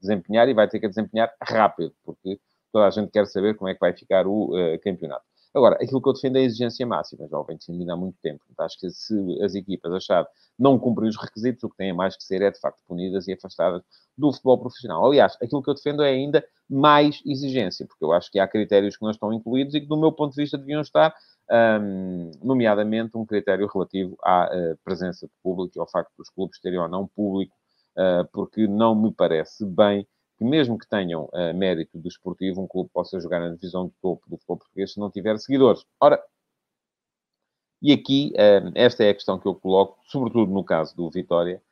desempenhar 0.00 0.48
e 0.48 0.54
vai 0.54 0.68
ter 0.68 0.80
que 0.80 0.88
desempenhar 0.88 1.32
rápido, 1.40 1.94
porque 2.04 2.38
toda 2.72 2.86
a 2.86 2.90
gente 2.90 3.10
quer 3.10 3.26
saber 3.26 3.56
como 3.56 3.68
é 3.68 3.74
que 3.74 3.80
vai 3.80 3.92
ficar 3.92 4.26
o 4.26 4.50
campeonato. 4.82 5.24
Agora, 5.54 5.76
aquilo 5.76 6.00
que 6.00 6.08
eu 6.08 6.12
defendo 6.12 6.36
é 6.36 6.40
a 6.40 6.44
exigência 6.44 6.86
máxima, 6.86 7.26
já 7.26 7.38
o 7.38 7.42
vem 7.42 7.56
defendido 7.56 7.90
há 7.90 7.96
muito 7.96 8.18
tempo. 8.22 8.44
Portanto, 8.46 8.66
acho 8.66 8.78
que 8.78 8.90
se 8.90 9.42
as 9.42 9.54
equipas 9.54 9.92
acharem 9.92 10.28
não 10.58 10.78
cumprir 10.78 11.08
os 11.08 11.16
requisitos, 11.16 11.64
o 11.64 11.70
que 11.70 11.76
têm 11.76 11.92
mais 11.92 12.16
que 12.16 12.22
ser 12.22 12.42
é, 12.42 12.50
de 12.50 12.60
facto, 12.60 12.82
punidas 12.86 13.26
e 13.26 13.32
afastadas 13.32 13.82
do 14.16 14.30
futebol 14.30 14.58
profissional. 14.58 15.06
Aliás, 15.06 15.36
aquilo 15.42 15.62
que 15.62 15.70
eu 15.70 15.74
defendo 15.74 16.02
é 16.02 16.10
ainda 16.10 16.44
mais 16.68 17.22
exigência, 17.24 17.86
porque 17.86 18.04
eu 18.04 18.12
acho 18.12 18.30
que 18.30 18.38
há 18.38 18.46
critérios 18.46 18.96
que 18.96 19.02
não 19.02 19.10
estão 19.10 19.32
incluídos 19.32 19.74
e 19.74 19.80
que, 19.80 19.86
do 19.86 19.96
meu 19.96 20.12
ponto 20.12 20.34
de 20.34 20.42
vista, 20.42 20.58
deviam 20.58 20.82
estar, 20.82 21.14
um, 21.50 22.30
nomeadamente 22.42 23.16
um 23.16 23.24
critério 23.24 23.66
relativo 23.72 24.16
à 24.22 24.46
uh, 24.46 24.78
presença 24.84 25.26
de 25.26 25.32
público 25.42 25.76
e 25.76 25.80
ao 25.80 25.88
facto 25.88 26.12
dos 26.16 26.28
clubes 26.30 26.60
terem 26.60 26.78
ou 26.78 26.88
não 26.88 27.06
público, 27.06 27.54
uh, 27.96 28.28
porque 28.32 28.66
não 28.66 28.94
me 28.94 29.12
parece 29.12 29.64
bem 29.64 30.06
que 30.36 30.44
mesmo 30.44 30.78
que 30.78 30.88
tenham 30.88 31.24
uh, 31.24 31.54
mérito 31.54 31.98
desportivo, 31.98 32.62
um 32.62 32.68
clube 32.68 32.90
possa 32.92 33.18
jogar 33.20 33.40
na 33.40 33.54
divisão 33.54 33.86
de 33.88 33.94
topo 34.00 34.28
do 34.28 34.36
futebol 34.36 34.58
português 34.58 34.92
se 34.92 35.00
não 35.00 35.10
tiver 35.10 35.38
seguidores. 35.38 35.84
Ora, 36.00 36.22
e 37.80 37.92
aqui, 37.92 38.32
uh, 38.34 38.72
esta 38.74 39.04
é 39.04 39.10
a 39.10 39.14
questão 39.14 39.38
que 39.38 39.46
eu 39.46 39.54
coloco, 39.54 39.98
sobretudo 40.04 40.52
no 40.52 40.64
caso 40.64 40.94
do 40.96 41.10
Vitória, 41.10 41.62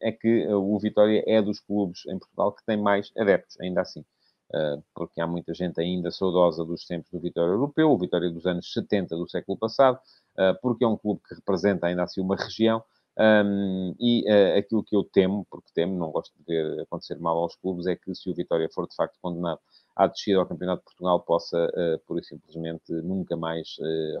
é 0.00 0.10
que 0.10 0.46
o 0.54 0.78
Vitória 0.78 1.22
é 1.26 1.42
dos 1.42 1.60
clubes 1.60 2.06
em 2.06 2.18
Portugal 2.18 2.50
que 2.52 2.64
tem 2.64 2.78
mais 2.78 3.12
adeptos, 3.14 3.60
ainda 3.60 3.82
assim. 3.82 4.02
Uh, 4.50 4.82
porque 4.92 5.20
há 5.20 5.28
muita 5.28 5.54
gente 5.54 5.80
ainda 5.80 6.10
saudosa 6.10 6.64
dos 6.64 6.84
tempos 6.84 7.08
do 7.12 7.20
Vitória 7.20 7.52
Europeu, 7.52 7.88
o 7.92 7.96
Vitória 7.98 8.28
dos 8.28 8.46
anos 8.46 8.72
70 8.72 9.16
do 9.16 9.28
século 9.28 9.56
passado, 9.56 9.96
uh, 10.36 10.60
porque 10.60 10.84
é 10.84 10.88
um 10.88 10.96
clube 10.96 11.20
que 11.26 11.36
representa 11.36 11.86
ainda 11.86 12.02
assim 12.02 12.20
uma 12.20 12.34
região. 12.36 12.82
Um, 13.16 13.94
e 14.00 14.24
uh, 14.28 14.58
aquilo 14.58 14.82
que 14.82 14.96
eu 14.96 15.04
temo, 15.04 15.46
porque 15.50 15.70
temo, 15.72 15.96
não 15.96 16.10
gosto 16.10 16.32
de 16.36 16.44
ver 16.44 16.80
acontecer 16.80 17.16
mal 17.18 17.36
aos 17.38 17.54
clubes, 17.54 17.86
é 17.86 17.94
que 17.94 18.12
se 18.12 18.28
o 18.28 18.34
Vitória 18.34 18.68
for 18.72 18.88
de 18.88 18.94
facto 18.96 19.18
condenado 19.20 19.60
à 19.94 20.06
descida 20.08 20.38
ao 20.38 20.46
Campeonato 20.46 20.80
de 20.80 20.84
Portugal, 20.86 21.20
possa, 21.20 21.56
uh, 21.66 21.98
pura 22.06 22.20
e 22.20 22.24
simplesmente, 22.24 22.92
nunca 22.92 23.36
mais 23.36 23.76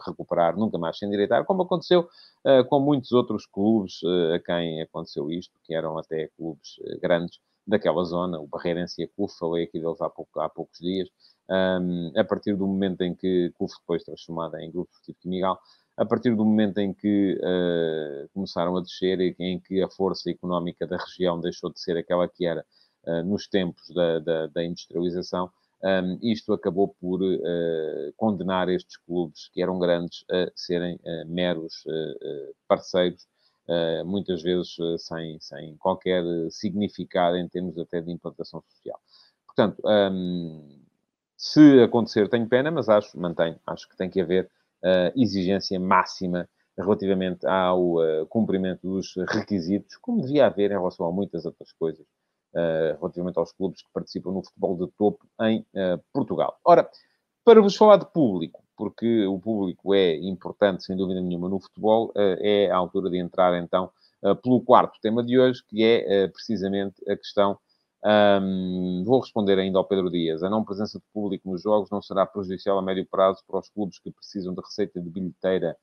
recuperar, 0.06 0.56
nunca 0.56 0.78
mais 0.78 0.96
se 0.96 1.06
endireitar, 1.06 1.44
como 1.44 1.62
aconteceu 1.62 2.08
com 2.68 2.80
muitos 2.80 3.12
outros 3.12 3.46
clubes 3.46 4.00
a 4.34 4.38
quem 4.38 4.82
aconteceu 4.82 5.30
isto, 5.30 5.54
que 5.62 5.74
eram 5.74 5.98
até 5.98 6.28
clubes 6.36 6.76
grandes 7.00 7.38
daquela 7.66 8.04
zona, 8.04 8.40
o 8.40 8.46
Barreirense 8.46 9.02
e 9.02 9.04
a 9.04 9.08
CUF, 9.08 9.38
falei 9.38 9.64
aqui 9.64 9.78
deles 9.78 10.00
há, 10.00 10.08
pouco, 10.08 10.40
há 10.40 10.48
poucos 10.48 10.78
dias, 10.78 11.08
um, 11.50 12.12
a 12.16 12.24
partir 12.24 12.56
do 12.56 12.66
momento 12.66 13.02
em 13.02 13.14
que 13.14 13.52
CUF 13.58 13.74
depois 13.80 14.04
transformada 14.04 14.62
em 14.62 14.70
Grupo 14.70 14.90
Esportivo 14.92 15.18
Quimigal, 15.20 15.60
a 15.96 16.04
partir 16.06 16.34
do 16.34 16.44
momento 16.44 16.78
em 16.78 16.94
que 16.94 17.34
uh, 17.34 18.28
começaram 18.32 18.74
a 18.76 18.80
descer 18.80 19.20
e 19.20 19.36
em 19.38 19.60
que 19.60 19.82
a 19.82 19.90
força 19.90 20.30
económica 20.30 20.86
da 20.86 20.96
região 20.96 21.38
deixou 21.38 21.70
de 21.70 21.78
ser 21.78 21.96
aquela 21.96 22.26
que 22.26 22.46
era 22.46 22.64
uh, 23.06 23.22
nos 23.22 23.46
tempos 23.46 23.86
da, 23.94 24.18
da, 24.18 24.46
da 24.46 24.64
industrialização, 24.64 25.50
um, 25.82 26.18
isto 26.22 26.52
acabou 26.54 26.88
por 27.00 27.22
uh, 27.22 28.12
condenar 28.16 28.70
estes 28.70 28.96
clubes 28.96 29.50
que 29.52 29.62
eram 29.62 29.78
grandes 29.78 30.24
a 30.30 30.50
serem 30.54 30.98
meros 31.26 31.84
parceiros, 32.66 33.26
muitas 34.04 34.42
vezes 34.42 34.76
sem, 34.98 35.38
sem 35.40 35.76
qualquer 35.76 36.22
significado 36.50 37.36
em 37.36 37.48
termos 37.48 37.78
até 37.78 38.00
de 38.00 38.10
implantação 38.10 38.62
social. 38.68 38.98
Portanto, 39.46 39.80
um, 39.84 40.82
se 41.36 41.82
acontecer, 41.82 42.28
tenho 42.28 42.48
pena, 42.48 42.70
mas 42.70 42.88
acho, 42.88 43.18
mantenho, 43.18 43.58
acho 43.66 43.88
que 43.88 43.96
tem 43.96 44.10
que 44.10 44.20
haver 44.20 44.50
exigência 45.14 45.78
máxima 45.78 46.48
relativamente 46.76 47.46
ao 47.46 47.96
cumprimento 48.28 48.88
dos 48.88 49.14
requisitos, 49.28 49.96
como 49.96 50.22
devia 50.22 50.46
haver 50.46 50.70
em 50.70 50.78
relação 50.78 51.06
a 51.06 51.12
muitas 51.12 51.44
outras 51.44 51.72
coisas 51.72 52.06
uh, 52.54 52.98
relativamente 52.98 53.38
aos 53.38 53.52
clubes 53.52 53.82
que 53.82 53.92
participam 53.92 54.32
no 54.32 54.44
futebol 54.44 54.76
de 54.76 54.92
topo 54.92 55.26
em 55.42 55.60
uh, 55.74 56.02
Portugal. 56.12 56.58
Ora, 56.64 56.88
para 57.44 57.60
vos 57.60 57.76
falar 57.76 57.96
de 57.96 58.06
público, 58.06 58.59
porque 58.80 59.26
o 59.26 59.38
público 59.38 59.94
é 59.94 60.16
importante, 60.16 60.84
sem 60.84 60.96
dúvida 60.96 61.20
nenhuma, 61.20 61.50
no 61.50 61.60
futebol, 61.60 62.08
uh, 62.16 62.36
é 62.40 62.70
a 62.70 62.76
altura 62.76 63.10
de 63.10 63.18
entrar 63.18 63.56
então 63.62 63.90
pelo 64.42 64.60
quarto 64.60 65.00
tema 65.00 65.24
de 65.24 65.38
hoje, 65.38 65.62
que 65.66 65.82
é 65.82 66.28
precisamente 66.28 66.94
a 67.10 67.16
questão. 67.16 67.58
Um, 68.04 69.02
vou 69.02 69.18
responder 69.18 69.58
ainda 69.58 69.78
ao 69.78 69.84
Pedro 69.86 70.10
Dias. 70.10 70.42
A 70.42 70.50
não 70.50 70.62
presença 70.62 70.98
de 70.98 71.04
público 71.10 71.50
nos 71.50 71.62
jogos 71.62 71.88
não 71.88 72.02
será 72.02 72.26
prejudicial 72.26 72.78
a 72.78 72.82
médio 72.82 73.06
prazo 73.10 73.42
para 73.48 73.58
os 73.58 73.70
clubes 73.70 73.98
que 73.98 74.10
precisam 74.10 74.52
de 74.52 74.60
receita 74.60 75.00
de 75.00 75.08
bilheteira 75.08 75.74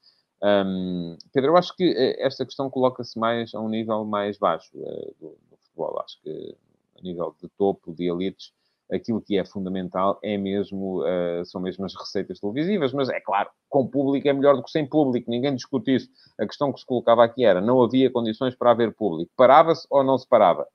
um, 0.41 1.17
Pedro, 1.33 1.51
eu 1.51 1.57
acho 1.57 1.75
que 1.75 1.95
esta 2.19 2.45
questão 2.45 2.69
coloca-se 2.69 3.17
mais 3.17 3.53
a 3.55 3.59
um 3.59 3.69
nível 3.69 4.05
mais 4.05 4.37
baixo 4.37 4.69
uh, 4.75 5.15
do, 5.19 5.37
futebol. 5.63 5.99
Acho 5.99 6.21
que 6.21 6.55
a 6.97 7.01
nível 7.01 7.35
de 7.41 7.49
topo, 7.49 7.93
de 7.93 8.09
elites, 8.09 8.53
aquilo 8.91 9.21
que 9.21 9.37
é 9.37 9.45
fundamental 9.45 10.19
é 10.23 10.37
mesmo, 10.37 11.01
uh, 11.01 11.45
são 11.45 11.61
mesmo 11.61 11.85
as 11.85 11.95
receitas 11.95 12.39
televisivas, 12.39 12.93
mas 12.93 13.09
é 13.09 13.19
claro, 13.19 13.49
com 13.69 13.87
público 13.87 14.27
é 14.27 14.33
melhor 14.33 14.55
do 14.55 14.63
que 14.63 14.71
sem 14.71 14.87
público, 14.87 15.29
ninguém 15.29 15.55
discute 15.55 15.95
isso. 15.95 16.09
A 16.39 16.45
questão 16.45 16.71
que 16.71 16.79
se 16.79 16.85
colocava 16.85 17.23
aqui 17.23 17.43
era, 17.43 17.59
não 17.61 17.81
havia 17.81 18.09
condições 18.09 18.55
para 18.55 18.71
haver 18.71 18.93
público. 18.95 19.31
Parava-se 19.35 19.85
ou 19.89 20.03
não 20.03 20.17
se 20.17 20.27
parava? 20.27 20.65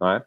Não 0.00 0.10
é? 0.10 0.18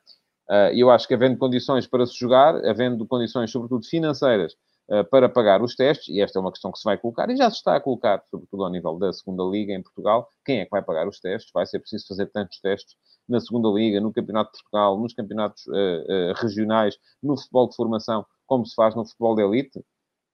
Uh, 0.50 0.74
eu 0.74 0.90
acho 0.90 1.08
que 1.08 1.13
havendo 1.13 1.38
condições 1.38 1.86
para 1.88 2.06
se 2.06 2.18
jogar, 2.18 2.56
havendo 2.66 3.06
condições, 3.06 3.52
sobretudo 3.52 3.86
financeiras, 3.86 4.54
uh, 4.90 5.04
para 5.10 5.28
pagar 5.28 5.62
os 5.62 5.76
testes, 5.76 6.08
e 6.08 6.22
esta 6.22 6.40
é 6.40 6.42
uma 6.42 6.52
questão 6.52 6.72
que 6.72 6.78
se 6.78 6.86
vai 6.86 6.98
colocar, 6.98 7.30
e 7.30 7.36
já 7.36 7.50
se 7.50 7.58
está 7.58 7.76
a 7.76 7.82
colocar, 7.82 8.24
sobretudo 8.30 8.63
ao 8.63 8.70
nível 8.70 8.98
da 8.98 9.12
segunda 9.12 9.44
Liga 9.44 9.74
em 9.74 9.82
Portugal, 9.82 10.30
quem 10.46 10.60
é 10.60 10.66
que 10.66 10.72
vai 10.72 10.82
pagar 10.82 11.08
os 11.08 11.20
testes? 11.20 11.52
Vai 11.54 11.66
ser 11.66 11.80
preciso 11.80 12.08
fazer 12.08 12.28
tantos 12.28 12.60
testes 12.62 12.96
na 13.28 13.40
segunda 13.40 13.68
Liga, 13.70 14.00
no 14.00 14.13
Campeonato 14.13 14.52
de 14.52 14.63
Portugal, 14.63 15.00
nos 15.00 15.13
campeonatos 15.13 15.66
uh, 15.68 15.72
uh, 15.72 16.34
regionais, 16.36 16.98
no 17.22 17.38
futebol 17.38 17.70
de 17.70 17.76
formação, 17.76 18.26
como 18.46 18.66
se 18.66 18.74
faz 18.74 18.96
no 18.96 19.06
futebol 19.06 19.36
de 19.36 19.42
elite. 19.44 19.84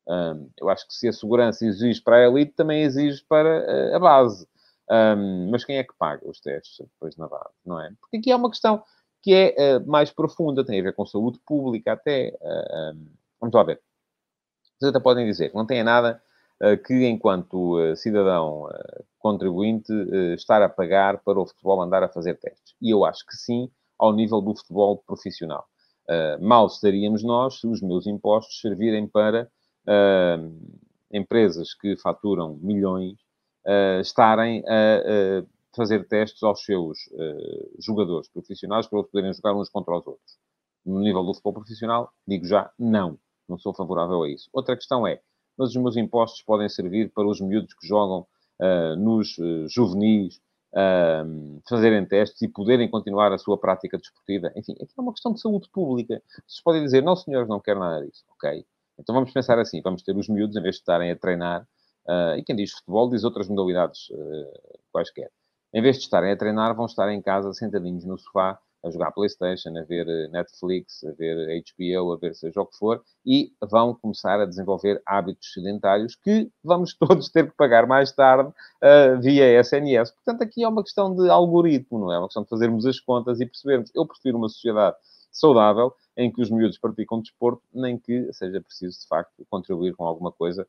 Um, 0.08 0.50
eu 0.60 0.70
acho 0.70 0.88
que 0.88 0.94
se 0.94 1.08
a 1.08 1.14
segurança 1.14 1.66
exige 1.66 2.02
para 2.02 2.18
a 2.18 2.28
elite, 2.28 2.54
também 2.54 2.84
exige 2.84 3.24
para 3.28 3.66
uh, 3.66 3.96
a 3.96 4.00
base. 4.00 4.48
Um, 4.90 5.50
mas 5.50 5.64
quem 5.64 5.78
é 5.78 5.84
que 5.84 5.94
paga 5.98 6.28
os 6.30 6.40
testes 6.40 6.86
depois 6.86 7.16
na 7.16 7.28
base, 7.28 7.56
não 7.66 7.80
é? 7.80 7.90
Porque 8.00 8.18
aqui 8.18 8.32
é 8.32 8.36
uma 8.36 8.50
questão 8.50 8.84
que 9.22 9.34
é 9.34 9.80
mais 9.80 10.12
profunda, 10.12 10.66
tem 10.66 10.80
a 10.80 10.84
ver 10.84 10.94
com 10.94 11.06
saúde 11.06 11.40
pública 11.46 11.94
até. 11.94 12.38
Um, 12.42 13.08
vamos 13.40 13.56
lá 13.56 13.64
ver. 13.64 13.82
Vocês 14.78 14.90
até 14.90 15.00
podem 15.00 15.26
dizer 15.26 15.50
que 15.50 15.56
não 15.56 15.66
tem 15.66 15.82
nada 15.82 16.22
que, 16.86 17.08
enquanto 17.08 17.96
cidadão 17.96 18.68
contribuinte 19.24 19.92
eh, 19.94 20.34
estar 20.34 20.62
a 20.62 20.68
pagar 20.68 21.24
para 21.24 21.40
o 21.40 21.48
futebol 21.48 21.82
andar 21.82 22.04
a 22.04 22.10
fazer 22.10 22.38
testes. 22.38 22.76
E 22.82 22.90
eu 22.90 23.06
acho 23.06 23.26
que 23.26 23.36
sim, 23.36 23.72
ao 23.98 24.12
nível 24.12 24.42
do 24.42 24.54
futebol 24.54 24.98
profissional. 24.98 25.66
Uh, 26.04 26.46
mal 26.46 26.68
estaríamos 26.68 27.24
nós 27.24 27.62
se 27.62 27.66
os 27.66 27.82
meus 27.82 28.06
impostos 28.06 28.60
servirem 28.60 29.08
para 29.08 29.50
uh, 29.88 30.78
empresas 31.10 31.74
que 31.74 31.96
faturam 31.96 32.60
milhões 32.62 33.14
uh, 33.66 34.02
estarem 34.02 34.62
a 34.68 35.46
fazer 35.74 36.06
testes 36.08 36.44
aos 36.44 36.64
seus 36.64 37.00
jogadores 37.80 38.30
profissionais 38.30 38.86
para 38.86 39.00
eles 39.00 39.10
poderem 39.10 39.34
jogar 39.34 39.56
uns 39.56 39.70
contra 39.70 39.98
os 39.98 40.06
outros. 40.06 40.38
No 40.86 41.00
nível 41.00 41.24
do 41.24 41.34
futebol 41.34 41.54
profissional, 41.54 42.12
digo 42.28 42.46
já, 42.46 42.70
não. 42.78 43.18
Não 43.48 43.58
sou 43.58 43.74
favorável 43.74 44.22
a 44.24 44.30
isso. 44.30 44.50
Outra 44.54 44.76
questão 44.76 45.08
é, 45.08 45.20
mas 45.58 45.70
os 45.70 45.76
meus 45.78 45.98
impostos 45.98 46.44
podem 46.44 46.70
servir 46.70 47.12
para 47.12 47.28
os 47.28 47.42
miúdos 47.42 47.74
que 47.74 47.88
jogam 47.88 48.28
nos 48.98 49.38
uh, 49.38 49.68
juvenis 49.68 50.39
uh, 50.74 51.62
fazerem 51.68 52.06
testes 52.06 52.42
e 52.42 52.48
poderem 52.48 52.89
continuar 52.89 53.32
a 53.32 53.38
sua 53.38 53.58
prática 53.58 53.98
desportiva. 53.98 54.52
Enfim, 54.56 54.74
aqui 54.74 54.94
é 54.98 55.02
uma 55.02 55.13
questão 55.13 55.34
de 55.34 55.42
saúde 55.42 55.70
pública. 55.72 56.22
Vocês 56.48 56.62
podem 56.63 56.84
dizer, 56.84 57.04
não, 57.04 57.16
senhores, 57.16 57.50
não 57.50 57.60
quero 57.60 57.80
nada 57.80 58.06
disso. 58.06 58.24
Ok. 58.32 58.66
Então 59.00 59.13
vamos 59.13 59.32
pensar 59.32 59.58
assim, 59.60 59.82
vamos 59.82 60.04
ter 60.04 60.16
os 60.16 60.30
miúdos, 60.30 60.56
em 60.56 60.62
vez 60.62 60.76
de 60.76 60.82
estarem 60.82 61.12
a 61.12 61.16
treinar, 61.16 61.68
e 62.38 62.44
quem 62.44 62.56
diz 62.56 62.72
futebol 62.74 63.10
diz 63.10 63.24
outras 63.24 63.48
modalidades 63.48 64.08
quaisquer. 64.92 65.32
Em 65.74 65.82
vez 65.82 65.98
de 65.98 66.04
estarem 66.04 66.32
a 66.32 66.38
treinar, 66.38 66.76
vão 66.76 66.86
estar 66.86 67.12
em 67.12 67.20
casa 67.20 67.52
sentadinhos 67.54 68.06
no 68.06 68.20
sofá 68.20 68.60
a 68.84 68.91
jogar 68.91 69.12
PlayStation, 69.12 69.78
a 69.78 69.84
ver 69.84 70.08
eh, 70.08 70.28
Netflix, 70.28 71.04
a 71.06 71.12
ver 71.12 71.63
HBO, 71.63 72.12
a 72.12 72.17
ver 72.17 72.36
seja 72.36 72.62
o 72.62 72.65
que 72.65 72.78
for, 72.78 73.02
e 73.26 73.54
vão 73.62 73.96
começar 73.96 74.39
a 74.41 74.46
desenvolver 74.46 75.02
hábitos 75.06 75.54
sedentários 75.54 76.15
que 76.15 76.52
vamos 76.63 76.93
todos 77.00 77.30
ter 77.30 77.50
que 77.50 77.56
pagar 77.56 77.88
mais 77.88 78.12
tarde 78.12 78.50
uh, 78.50 79.22
via 79.22 79.60
SNS. 79.60 80.12
Portanto, 80.12 80.43
aqui 80.43 80.63
é 80.63 80.67
uma 80.67 80.84
questão 80.84 81.15
de 81.15 81.30
algoritmo, 81.30 82.00
não 82.00 82.12
é? 82.12 82.15
É 82.15 82.19
uma 82.19 82.28
questão 82.28 82.43
de 82.43 82.50
fazermos 82.50 82.86
as 82.86 83.00
contas 83.00 83.39
e 83.39 83.46
percebermos. 83.46 83.89
Eu 83.96 84.06
prefiro 84.06 84.38
uma 84.38 84.50
sociedade 84.50 84.98
saudável 85.32 85.93
em 86.15 86.32
que 86.32 86.41
os 86.41 86.50
miúdos 86.50 86.78
praticam 86.78 87.22
desporto, 87.22 87.63
nem 87.74 87.98
que 87.98 88.32
seja 88.34 88.62
preciso, 88.62 89.00
de 89.00 89.08
facto, 89.08 89.34
contribuir 89.50 89.96
com 89.96 90.06
alguma 90.06 90.32
coisa 90.32 90.67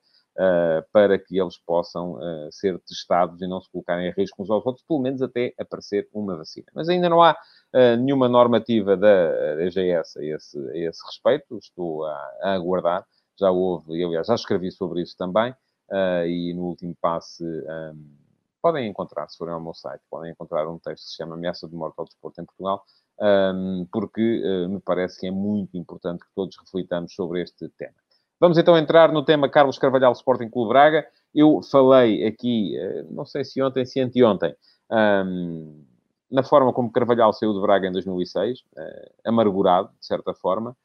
para 0.93 1.19
que 1.19 1.39
eles 1.39 1.57
possam 1.59 2.15
uh, 2.15 2.51
ser 2.51 2.79
testados 2.81 3.41
e 3.41 3.47
não 3.47 3.61
se 3.61 3.71
colocarem 3.71 4.09
a 4.09 4.13
risco 4.13 4.43
uns 4.43 4.51
aos 4.51 4.67
outros, 4.67 4.85
pelo 4.87 5.01
menos 5.01 5.23
até 5.23 5.55
aparecer 5.59 6.09
uma 6.13 6.37
vacina. 6.37 6.67
Mas 6.75 6.89
ainda 6.89 7.09
não 7.09 7.23
há 7.23 7.33
uh, 7.33 7.97
nenhuma 7.97 8.29
normativa 8.29 8.97
da 8.97 9.55
DGS 9.57 10.19
a 10.19 10.25
esse, 10.25 10.59
a 10.71 10.77
esse 10.77 11.07
respeito, 11.07 11.59
estou 11.59 12.05
a, 12.05 12.17
a 12.43 12.55
aguardar. 12.55 13.07
Já 13.39 13.51
houve, 13.51 13.97
e 13.97 14.05
aliás, 14.05 14.27
já 14.27 14.35
escrevi 14.35 14.71
sobre 14.71 15.03
isso 15.03 15.17
também, 15.17 15.53
e 16.29 16.55
no 16.55 16.67
último 16.67 16.97
passe. 17.01 17.45
Um, 17.45 18.25
podem 18.63 18.89
encontrar, 18.89 19.29
se 19.29 19.37
forem 19.37 19.53
ao 19.53 19.61
meu 19.61 19.75
site, 19.75 20.01
podem 20.09 20.31
encontrar 20.31 20.67
um 20.69 20.79
texto 20.79 21.05
que 21.05 21.11
se 21.11 21.17
chama 21.17 21.35
Ameaça 21.35 21.69
de 21.69 21.75
Morte 21.75 21.97
ao 21.99 22.07
Desporto 22.07 22.41
em 22.41 22.47
Portugal, 22.47 22.83
um, 23.21 23.87
porque 23.93 24.43
uh, 24.43 24.69
me 24.69 24.81
parece 24.81 25.21
que 25.21 25.27
é 25.27 25.31
muito 25.31 25.77
importante 25.77 26.25
que 26.25 26.35
todos 26.35 26.57
reflitamos 26.57 27.15
sobre 27.15 27.43
este 27.43 27.69
tema. 27.69 27.95
Vamos 28.41 28.59
então 28.59 28.77
entrar 28.77 29.13
no 29.13 29.25
tema 29.25 29.49
Carlos 29.49 29.79
Carvalhal 29.79 30.13
Sporting 30.13 30.51
Clube 30.51 30.71
Braga. 30.71 31.07
Eu 31.35 31.63
falei 31.63 32.27
aqui, 32.27 32.77
eh, 32.77 33.05
não 33.11 33.25
sei 33.25 33.45
se 33.45 33.63
ontem, 33.63 33.85
se 33.87 34.01
anteontem, 34.01 34.55
um, 34.91 35.85
na 36.31 36.43
forma 36.43 36.73
como 36.73 36.91
Carvalhal 36.91 37.33
saiu 37.33 37.53
de 37.55 37.61
Braga 37.61 37.89
em 37.89 37.93
2006, 37.93 38.61
uh, 38.61 38.65
eh, 38.77 39.13
amargurado, 39.25 39.89
de 40.01 40.07
certa 40.07 40.35
forma, 40.35 40.77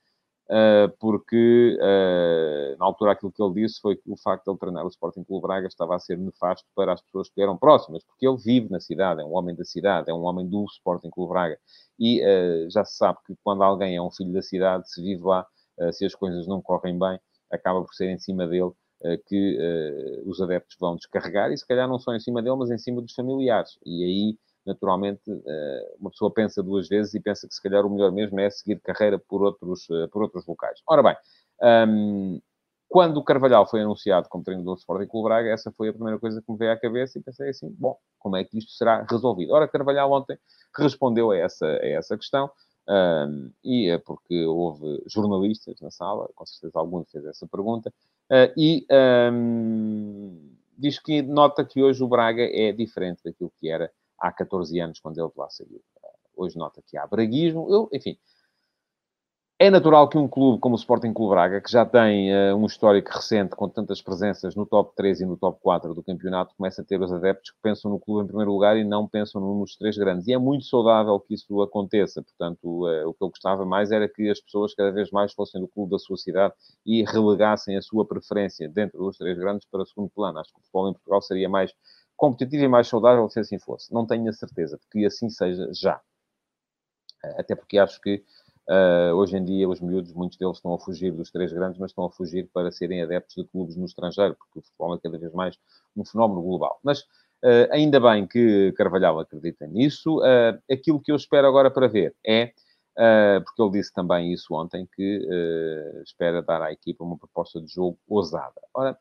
uh, 0.47 0.89
porque 0.99 1.77
uh, 1.79 2.77
na 2.77 2.85
altura 2.85 3.13
aquilo 3.13 3.31
que 3.31 3.41
ele 3.41 3.55
disse 3.55 3.81
foi 3.81 3.95
que 3.95 4.11
o 4.11 4.15
facto 4.15 4.45
de 4.45 4.51
ele 4.51 4.59
treinar 4.59 4.85
o 4.85 4.89
Sporting 4.89 5.23
Clube 5.23 5.47
Braga 5.47 5.67
estava 5.67 5.95
a 5.95 5.99
ser 5.99 6.17
nefasto 6.17 6.67
para 6.75 6.93
as 6.93 7.01
pessoas 7.01 7.29
que 7.29 7.41
eram 7.41 7.57
próximas, 7.57 8.03
porque 8.03 8.27
ele 8.27 8.37
vive 8.37 8.69
na 8.69 8.79
cidade, 8.79 9.21
é 9.21 9.25
um 9.25 9.35
homem 9.35 9.55
da 9.55 9.63
cidade, 9.63 10.09
é 10.09 10.13
um 10.13 10.23
homem 10.23 10.47
do 10.47 10.65
Sporting 10.65 11.09
Clube 11.09 11.31
Braga. 11.33 11.57
E 11.99 12.21
já 12.69 12.85
se 12.85 12.95
sabe 12.95 13.17
que 13.25 13.35
quando 13.43 13.63
alguém 13.63 13.95
é 13.95 14.01
um 14.01 14.11
filho 14.11 14.31
da 14.31 14.41
cidade, 14.41 14.89
se 14.89 15.01
vive 15.01 15.23
lá, 15.23 15.45
se 15.91 16.05
as 16.05 16.15
coisas 16.15 16.47
não 16.47 16.61
correm 16.61 16.97
bem, 16.97 17.19
acaba 17.51 17.81
por 17.81 17.93
ser 17.93 18.09
em 18.09 18.19
cima 18.19 18.47
dele 18.47 18.63
uh, 18.63 18.75
que 19.25 19.57
uh, 19.57 20.29
os 20.29 20.41
adeptos 20.41 20.77
vão 20.79 20.95
descarregar, 20.95 21.51
e 21.51 21.57
se 21.57 21.67
calhar 21.67 21.87
não 21.87 21.99
só 21.99 22.13
em 22.13 22.19
cima 22.19 22.41
dele, 22.41 22.55
mas 22.55 22.71
em 22.71 22.77
cima 22.77 23.01
dos 23.01 23.13
familiares. 23.13 23.77
E 23.85 24.03
aí 24.03 24.37
naturalmente, 24.65 25.21
uma 25.99 26.11
pessoa 26.11 26.31
pensa 26.31 26.61
duas 26.61 26.87
vezes 26.87 27.15
e 27.15 27.19
pensa 27.19 27.47
que 27.47 27.55
se 27.55 27.63
calhar 27.63 27.83
o 27.83 27.89
melhor 27.89 28.11
mesmo 28.11 28.39
é 28.39 28.49
seguir 28.51 28.79
carreira 28.81 29.17
por 29.17 29.41
outros, 29.41 29.87
por 30.11 30.21
outros 30.21 30.45
locais. 30.45 30.79
Ora 30.87 31.01
bem, 31.01 31.15
um, 31.87 32.39
quando 32.89 33.17
o 33.17 33.23
Carvalhal 33.23 33.67
foi 33.67 33.81
anunciado 33.81 34.27
como 34.29 34.43
treinador 34.43 34.75
do 34.75 34.79
Sporting 34.79 35.07
Clube 35.07 35.29
Braga, 35.29 35.49
essa 35.49 35.71
foi 35.71 35.89
a 35.89 35.93
primeira 35.93 36.19
coisa 36.19 36.41
que 36.41 36.51
me 36.51 36.57
veio 36.57 36.71
à 36.71 36.77
cabeça 36.77 37.19
e 37.19 37.21
pensei 37.21 37.49
assim, 37.49 37.73
bom, 37.77 37.95
como 38.17 38.35
é 38.35 38.43
que 38.43 38.57
isto 38.57 38.71
será 38.71 39.05
resolvido? 39.09 39.53
Ora, 39.53 39.67
Carvalhal 39.67 40.11
ontem 40.11 40.37
respondeu 40.75 41.29
a 41.29 41.37
essa, 41.37 41.67
a 41.67 41.87
essa 41.87 42.17
questão, 42.17 42.49
um, 42.89 43.51
e 43.63 43.87
é 43.87 43.99
porque 43.99 44.45
houve 44.45 45.03
jornalistas 45.05 45.79
na 45.79 45.91
sala, 45.91 46.27
com 46.33 46.43
certeza 46.43 46.79
algum 46.79 47.03
fez 47.05 47.23
essa 47.25 47.47
pergunta, 47.47 47.93
uh, 48.31 48.51
e 48.57 48.87
um, 49.31 50.55
diz 50.75 50.97
que 50.97 51.21
nota 51.21 51.63
que 51.63 51.83
hoje 51.83 52.03
o 52.03 52.07
Braga 52.07 52.41
é 52.41 52.71
diferente 52.71 53.21
daquilo 53.23 53.53
que 53.59 53.69
era 53.69 53.91
há 54.17 54.31
14 54.31 54.79
anos, 54.79 54.99
quando 54.99 55.19
ele 55.19 55.31
lá 55.37 55.47
saiu. 55.51 55.77
Uh, 55.77 56.43
hoje 56.43 56.57
nota 56.57 56.81
que 56.81 56.97
há 56.97 57.05
braguismo, 57.05 57.67
eu, 57.69 57.87
enfim, 57.93 58.17
é 59.61 59.69
natural 59.69 60.07
que 60.07 60.17
um 60.17 60.25
clube 60.25 60.57
como 60.61 60.75
o 60.75 60.77
Sporting 60.77 61.11
Clube 61.11 61.31
Braga, 61.31 61.59
que 61.59 61.69
já 61.69 61.85
tem 61.85 62.33
uh, 62.33 62.55
um 62.55 62.65
histórico 62.65 63.11
recente 63.11 63.57
com 63.57 63.67
tantas 63.67 64.01
presenças 64.01 64.55
no 64.55 64.65
top 64.65 64.95
3 64.95 65.19
e 65.19 65.25
no 65.25 65.35
top 65.35 65.59
4 65.61 65.93
do 65.93 66.01
campeonato, 66.01 66.55
comece 66.55 66.79
a 66.79 66.83
ter 66.83 67.01
os 67.01 67.11
adeptos 67.11 67.51
que 67.51 67.57
pensam 67.61 67.91
no 67.91 67.99
clube 67.99 68.23
em 68.23 68.27
primeiro 68.27 68.53
lugar 68.53 68.77
e 68.77 68.85
não 68.85 69.05
pensam 69.05 69.41
nos 69.41 69.75
três 69.75 69.97
grandes. 69.97 70.27
E 70.27 70.33
é 70.33 70.37
muito 70.37 70.63
saudável 70.63 71.19
que 71.19 71.33
isso 71.33 71.61
aconteça. 71.61 72.23
Portanto, 72.23 72.87
uh, 72.87 73.09
o 73.09 73.13
que 73.13 73.21
eu 73.21 73.27
gostava 73.27 73.65
mais 73.65 73.91
era 73.91 74.07
que 74.07 74.29
as 74.29 74.39
pessoas 74.39 74.73
cada 74.73 74.91
vez 74.91 75.11
mais 75.11 75.33
fossem 75.33 75.59
do 75.59 75.67
clube 75.67 75.91
da 75.91 75.99
sua 75.99 76.15
cidade 76.15 76.53
e 76.85 77.03
relegassem 77.03 77.75
a 77.75 77.81
sua 77.81 78.07
preferência 78.07 78.69
dentro 78.69 78.97
dos 78.99 79.17
três 79.17 79.37
grandes 79.37 79.67
para 79.69 79.81
o 79.81 79.85
segundo 79.85 80.09
plano. 80.09 80.39
Acho 80.39 80.53
que 80.53 80.59
o 80.61 80.63
futebol 80.63 80.89
em 80.89 80.93
Portugal 80.93 81.21
seria 81.21 81.49
mais 81.49 81.73
competitivo 82.15 82.63
e 82.63 82.67
mais 82.69 82.87
saudável 82.87 83.29
se 83.29 83.41
assim 83.41 83.59
fosse. 83.59 83.93
Não 83.93 84.07
tenho 84.07 84.29
a 84.29 84.33
certeza 84.33 84.77
de 84.77 84.87
que 84.89 85.05
assim 85.05 85.29
seja 85.29 85.69
já. 85.73 85.97
Uh, 87.25 87.41
até 87.41 87.53
porque 87.55 87.77
acho 87.77 87.99
que 87.99 88.23
Uh, 88.69 89.15
hoje 89.15 89.35
em 89.35 89.43
dia, 89.43 89.67
os 89.67 89.81
miúdos, 89.81 90.13
muitos 90.13 90.37
deles 90.37 90.57
estão 90.57 90.71
a 90.75 90.77
fugir 90.77 91.11
dos 91.11 91.31
três 91.31 91.51
grandes, 91.51 91.79
mas 91.79 91.89
estão 91.89 92.05
a 92.05 92.11
fugir 92.11 92.47
para 92.53 92.71
serem 92.71 93.01
adeptos 93.01 93.33
de 93.35 93.43
clubes 93.45 93.75
no 93.75 93.85
estrangeiro, 93.85 94.35
porque 94.35 94.59
o 94.59 94.61
futebol 94.61 94.93
é 94.93 94.99
cada 94.99 95.17
vez 95.17 95.33
mais 95.33 95.57
um 95.97 96.05
fenómeno 96.05 96.39
global. 96.43 96.79
Mas 96.83 96.99
uh, 96.99 97.65
ainda 97.71 97.99
bem 97.99 98.27
que 98.27 98.71
Carvalhal 98.73 99.19
acredita 99.19 99.65
nisso. 99.65 100.19
Uh, 100.19 100.61
aquilo 100.71 101.01
que 101.01 101.11
eu 101.11 101.15
espero 101.15 101.47
agora 101.47 101.71
para 101.71 101.87
ver 101.87 102.15
é, 102.23 102.53
porque 103.43 103.61
ele 103.61 103.71
disse 103.71 103.91
também 103.91 104.33
isso 104.33 104.53
ontem, 104.53 104.87
que 104.93 105.25
espera 106.03 106.41
dar 106.41 106.61
à 106.61 106.71
equipa 106.71 107.01
uma 107.01 107.17
proposta 107.17 107.61
de 107.61 107.73
jogo 107.73 107.97
ousada. 108.05 108.61
Ora, 108.73 108.97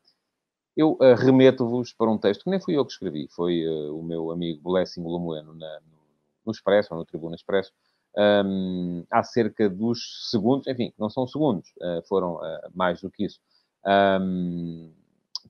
eu 0.77 0.97
remeto-vos 1.17 1.91
para 1.91 2.09
um 2.09 2.17
texto 2.17 2.45
que 2.45 2.49
nem 2.49 2.61
fui 2.61 2.77
eu 2.77 2.85
que 2.85 2.93
escrevi, 2.93 3.27
foi 3.29 3.67
o 3.67 4.01
meu 4.01 4.31
amigo 4.31 4.71
Blessing 4.71 5.03
Lomoeno 5.03 5.53
no, 5.53 5.67
no 6.45 6.51
Expresso, 6.53 6.93
ou 6.93 6.99
no 6.99 7.05
Tribuna 7.05 7.35
Expresso, 7.35 7.73
um, 8.17 9.05
acerca 9.11 9.69
dos 9.69 10.29
segundos, 10.29 10.67
enfim, 10.67 10.93
não 10.97 11.09
são 11.09 11.27
segundos, 11.27 11.69
uh, 11.77 12.01
foram 12.07 12.35
uh, 12.35 12.69
mais 12.73 13.01
do 13.01 13.09
que 13.09 13.25
isso, 13.25 13.39
um, 14.21 14.91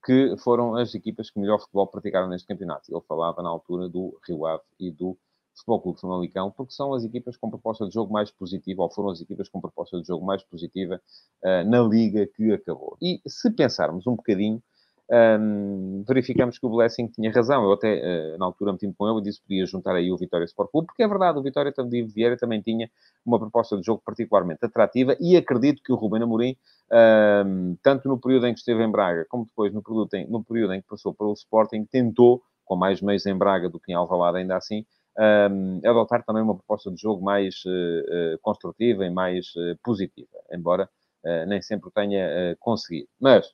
que 0.05 0.35
foram 0.37 0.75
as 0.75 0.93
equipas 0.93 1.29
que 1.29 1.39
melhor 1.39 1.59
futebol 1.59 1.87
praticaram 1.87 2.27
neste 2.27 2.47
campeonato. 2.47 2.91
Ele 2.91 3.01
falava 3.07 3.41
na 3.41 3.49
altura 3.49 3.89
do 3.89 4.17
Rio 4.27 4.45
Ave 4.45 4.63
e 4.79 4.91
do 4.91 5.17
Futebol 5.55 5.81
Clube 5.81 5.99
Famalicão, 5.99 6.51
porque 6.51 6.73
são 6.73 6.93
as 6.93 7.03
equipas 7.03 7.35
com 7.35 7.49
proposta 7.49 7.85
de 7.85 7.93
jogo 7.93 8.13
mais 8.13 8.31
positiva, 8.31 8.83
ou 8.83 8.89
foram 8.89 9.09
as 9.09 9.19
equipas 9.19 9.49
com 9.49 9.59
proposta 9.59 9.99
de 9.99 10.07
jogo 10.07 10.25
mais 10.25 10.43
positiva 10.43 11.01
uh, 11.43 11.69
na 11.69 11.81
liga 11.81 12.25
que 12.27 12.51
acabou. 12.51 12.97
E 13.01 13.21
se 13.27 13.49
pensarmos 13.51 14.07
um 14.07 14.15
bocadinho, 14.15 14.61
um, 15.11 16.03
verificamos 16.07 16.59
que 16.59 16.65
o 16.65 16.69
Blessing 16.69 17.07
tinha 17.07 17.31
razão. 17.31 17.63
Eu 17.63 17.73
até, 17.73 18.35
uh, 18.35 18.37
na 18.37 18.45
altura, 18.45 18.71
meti-me 18.71 18.93
com 18.93 19.09
ele 19.09 19.19
e 19.19 19.23
disse 19.23 19.39
que 19.39 19.47
podia 19.47 19.65
juntar 19.65 19.95
aí 19.95 20.11
o 20.11 20.17
Vitória 20.17 20.45
Sport 20.45 20.69
Clube, 20.71 20.87
porque 20.87 21.01
é 21.01 21.07
verdade, 21.07 21.39
o 21.39 21.41
Vitória 21.41 21.71
de 21.71 22.03
Vieira 22.03 22.37
também 22.37 22.61
tinha 22.61 22.89
uma 23.25 23.39
proposta 23.39 23.75
de 23.75 23.83
jogo 23.83 24.01
particularmente 24.05 24.63
atrativa 24.63 25.17
e 25.19 25.35
acredito 25.35 25.81
que 25.83 25.91
o 25.91 25.95
Ruben 25.95 26.21
Amorim, 26.21 26.55
um, 27.47 27.75
tanto 27.81 28.07
no 28.07 28.19
período 28.19 28.47
em 28.47 28.53
que 28.53 28.59
esteve 28.59 28.83
em 28.83 28.91
Braga, 28.91 29.25
como 29.29 29.45
depois 29.45 29.73
no 29.73 29.81
período 29.81 30.13
em, 30.13 30.27
no 30.27 30.43
período 30.43 30.73
em 30.73 30.81
que 30.81 30.87
passou 30.87 31.13
pelo 31.13 31.33
Sporting, 31.33 31.85
tentou, 31.85 32.43
com 32.63 32.75
mais 32.75 33.01
meios 33.01 33.25
em 33.25 33.35
Braga 33.35 33.67
do 33.67 33.79
que 33.79 33.91
em 33.91 33.95
Alvalade 33.95 34.37
ainda 34.37 34.57
assim, 34.57 34.85
um, 35.51 35.81
adotar 35.83 36.23
também 36.23 36.43
uma 36.43 36.55
proposta 36.55 36.91
de 36.91 37.01
jogo 37.01 37.23
mais 37.23 37.63
uh, 37.65 38.37
construtiva 38.43 39.05
e 39.05 39.09
mais 39.09 39.47
positiva, 39.83 40.27
embora 40.51 40.87
nem 41.47 41.61
sempre 41.61 41.91
tenha 41.91 42.55
conseguido. 42.61 43.09
Mas, 43.19 43.53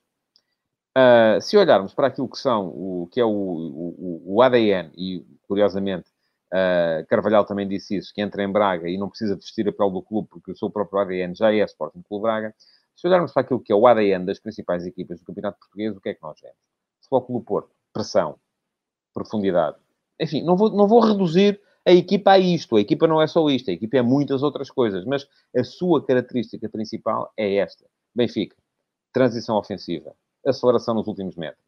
Uh, 0.96 1.38
se 1.42 1.58
olharmos 1.58 1.92
para 1.92 2.06
aquilo 2.06 2.26
que 2.26 2.38
são, 2.38 2.68
o 2.68 3.06
que 3.12 3.20
é 3.20 3.24
o, 3.24 3.28
o, 3.28 4.22
o 4.24 4.42
ADN, 4.42 4.90
e 4.96 5.22
curiosamente 5.46 6.08
uh, 6.54 7.06
Carvalhal 7.06 7.44
também 7.44 7.68
disse 7.68 7.96
isso, 7.96 8.14
que 8.14 8.22
entra 8.22 8.42
em 8.42 8.50
Braga 8.50 8.88
e 8.88 8.96
não 8.96 9.10
precisa 9.10 9.36
vestir 9.36 9.68
a 9.68 9.72
pele 9.72 9.92
do 9.92 10.02
clube, 10.02 10.28
porque 10.30 10.52
o 10.52 10.56
seu 10.56 10.70
próprio 10.70 11.00
ADN 11.00 11.34
já 11.34 11.52
é 11.52 11.62
Sporting 11.64 12.02
Clube 12.02 12.22
Braga. 12.22 12.54
Se 12.94 13.06
olharmos 13.06 13.30
para 13.32 13.42
aquilo 13.42 13.60
que 13.60 13.70
é 13.70 13.76
o 13.76 13.86
ADN 13.86 14.24
das 14.24 14.38
principais 14.38 14.86
equipas 14.86 15.18
do 15.18 15.26
Campeonato 15.26 15.58
Português, 15.58 15.94
o 15.94 16.00
que 16.00 16.08
é 16.08 16.14
que 16.14 16.22
nós 16.22 16.40
vemos? 16.40 16.56
Futebol 17.02 17.22
Clube 17.22 17.44
Porto, 17.44 17.70
pressão, 17.92 18.38
profundidade. 19.12 19.76
Enfim, 20.18 20.42
não 20.42 20.56
vou, 20.56 20.70
não 20.70 20.88
vou 20.88 21.00
reduzir 21.00 21.60
a 21.86 21.92
equipa 21.92 22.32
a 22.32 22.38
isto. 22.38 22.76
A 22.76 22.80
equipa 22.80 23.06
não 23.06 23.20
é 23.20 23.26
só 23.26 23.48
isto, 23.50 23.70
a 23.70 23.74
equipa 23.74 23.98
é 23.98 24.02
muitas 24.02 24.42
outras 24.42 24.70
coisas, 24.70 25.04
mas 25.04 25.28
a 25.54 25.62
sua 25.62 26.04
característica 26.04 26.68
principal 26.70 27.30
é 27.36 27.56
esta. 27.56 27.84
Benfica, 28.14 28.56
transição 29.12 29.56
ofensiva, 29.56 30.14
aceleração 30.46 30.94
nos 30.94 31.06
últimos 31.06 31.36
metros. 31.36 31.64